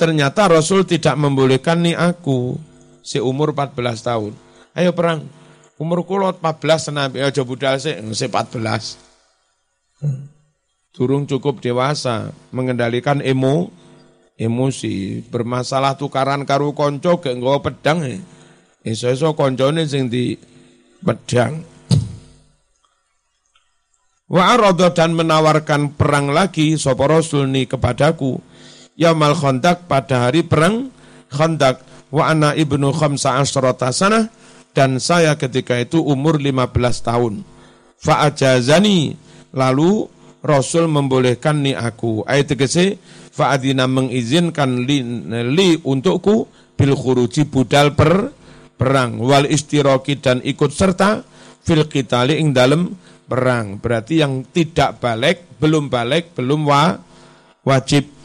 Ternyata 0.00 0.48
Rasul 0.48 0.88
tidak 0.88 1.12
membolehkan 1.20 1.84
nih 1.84 1.92
aku 1.92 2.56
si 3.04 3.20
umur 3.20 3.52
14 3.52 4.00
tahun. 4.00 4.32
Ayo 4.72 4.96
perang. 4.96 5.28
Umur 5.76 6.08
kulot 6.08 6.40
14 6.40 6.88
senabi 6.88 7.20
aja 7.20 7.44
budal 7.44 7.76
sih, 7.76 8.00
si 8.16 8.24
14. 8.24 8.96
Turung 10.96 11.28
cukup 11.28 11.60
dewasa 11.60 12.32
mengendalikan 12.48 13.20
emo 13.20 13.68
emosi, 14.40 15.20
bermasalah 15.28 16.00
tukaran 16.00 16.48
karu 16.48 16.72
konco 16.72 17.20
gak 17.20 17.36
nggawa 17.36 17.60
pedang. 17.60 18.00
Iso-iso 18.80 19.36
koncone 19.36 19.84
sing 19.84 20.08
di 20.08 20.32
pedang. 21.04 21.60
Wa 24.32 24.56
dan 24.96 25.12
menawarkan 25.12 25.92
perang 25.92 26.32
lagi 26.32 26.80
sapa 26.80 27.04
Rasul 27.04 27.52
ni 27.52 27.68
kepadaku 27.68 28.49
Yaumal 29.00 29.32
Khandaq 29.32 29.88
pada 29.88 30.28
hari 30.28 30.44
perang 30.44 30.92
Khandaq 31.32 31.80
wa 32.12 32.28
ana 32.28 32.52
ibnu 32.52 32.92
khamsa 32.92 33.40
asrata 33.40 33.88
sana 33.96 34.28
dan 34.76 35.00
saya 35.00 35.34
ketika 35.40 35.78
itu 35.80 35.98
umur 36.04 36.36
15 36.38 36.68
tahun. 37.00 37.34
Fa'ajazani 37.96 39.16
lalu 39.56 40.06
Rasul 40.40 40.88
membolehkan 40.88 41.60
ni 41.60 41.72
aku. 41.76 42.24
Ayat 42.24 42.56
tegese 42.56 42.96
fa'adina 43.32 43.84
mengizinkan 43.84 44.88
li, 44.88 45.04
li 45.52 45.76
untukku 45.80 46.48
bil 46.76 46.94
khuruji 46.96 47.44
budal 47.44 47.92
per 47.92 48.32
perang 48.80 49.20
wal 49.20 49.44
istiroki 49.44 50.16
dan 50.16 50.40
ikut 50.40 50.72
serta 50.72 51.20
fil 51.60 51.84
qitali 51.84 52.40
ing 52.40 52.56
dalam 52.56 52.88
perang. 53.28 53.76
Berarti 53.76 54.24
yang 54.24 54.48
tidak 54.48 54.96
balik, 54.96 55.60
belum 55.60 55.92
balik, 55.92 56.32
belum 56.32 56.64
wa, 56.64 56.96
wajib 57.68 58.19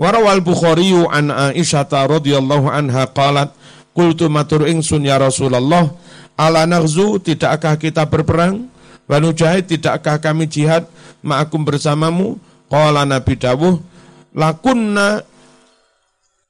Warawal 0.00 0.40
Bukhari 0.40 0.96
an 1.12 1.28
Aisyah 1.28 1.84
radhiyallahu 1.84 2.72
anha 2.72 3.04
qalat 3.12 3.52
Kultu 3.90 4.30
matur 4.30 4.70
ingsun 4.70 5.02
ya 5.02 5.18
Rasulullah, 5.18 5.90
ala 6.38 6.62
naghzu 6.62 7.18
tidakkah 7.18 7.74
kita 7.74 8.06
berperang? 8.06 8.70
Wanu 9.10 9.34
jahid 9.34 9.66
tidakkah 9.66 10.22
kami 10.22 10.46
jihad 10.46 10.86
ma'akum 11.26 11.66
bersamamu? 11.66 12.38
Qala 12.70 13.02
Nabi 13.02 13.34
dawuh, 13.34 13.82
lakunna 14.30 15.26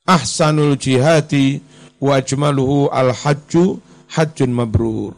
ahsanul 0.05 0.77
jihadi 0.77 1.65
wa 1.97 2.21
ajmaluhu 2.21 2.93
al 2.93 3.17
hajju 3.17 3.81
hajjun 4.13 4.53
mabrur. 4.53 5.17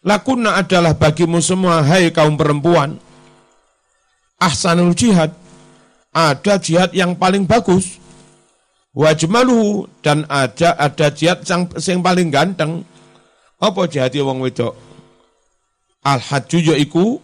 Lakunna 0.00 0.56
adalah 0.56 0.96
bagimu 0.96 1.44
semua, 1.44 1.84
hai 1.84 2.08
kaum 2.08 2.32
perempuan, 2.40 2.96
ahsanul 4.40 4.96
jihad, 4.96 5.36
ada 6.12 6.54
jihad 6.58 6.90
yang 6.96 7.14
paling 7.14 7.44
bagus, 7.44 8.00
wajmaluhu 8.96 9.86
dan 10.00 10.24
ada 10.26 10.74
ada 10.76 11.12
jihad 11.12 11.44
yang, 11.44 12.00
paling 12.00 12.28
ganteng. 12.32 12.82
Apa 13.58 13.90
jihad 13.90 14.14
wong 14.22 14.42
wedok? 14.42 14.74
Al 16.06 16.22
hajju 16.22 16.72
yaiku 16.72 17.18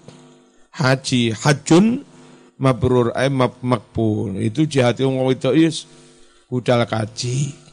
haji, 0.75 1.31
hajun 1.31 2.03
mabrur 2.59 3.15
ay 3.15 3.31
mab 3.31 3.55
makbul. 3.63 4.35
Itu 4.43 4.67
jihad 4.67 4.99
wong 4.99 5.23
wedok 5.25 5.55
is 5.55 5.87
budal 6.51 6.83
kaji. 6.85 7.65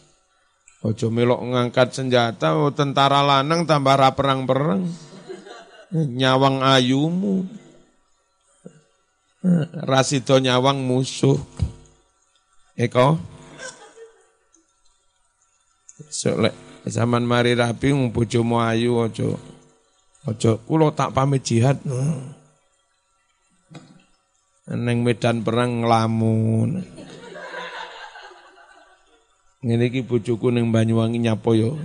Ojo 0.81 1.13
melok 1.13 1.45
ngangkat 1.45 1.93
senjata, 1.93 2.57
oh, 2.57 2.73
tentara 2.73 3.21
lanang 3.21 3.69
tambah 3.69 4.01
perang-perang. 4.17 4.89
Nyawang 5.93 6.65
ayumu. 6.65 7.45
Rasido 9.89 10.37
nyawang 10.37 10.85
musuh. 10.85 11.37
Eko? 12.77 13.17
So, 16.13 16.37
lek 16.37 16.53
zaman 16.85 17.25
mari 17.25 17.57
rapi 17.57 17.93
bojomu 18.13 18.61
ayu 18.61 19.01
ojo. 19.01 19.41
Ojo 20.29 20.61
kulo 20.69 20.93
tak 20.93 21.17
pamit 21.17 21.41
jihad. 21.41 21.81
Neng 24.69 25.01
medan 25.01 25.41
perang 25.41 25.81
ngelamun. 25.81 26.85
Ngene 29.61 29.85
bojoku 30.05 30.53
ning 30.53 30.69
Banyuwangi 30.69 31.21
nyapo 31.21 31.53
yo. 31.57 31.77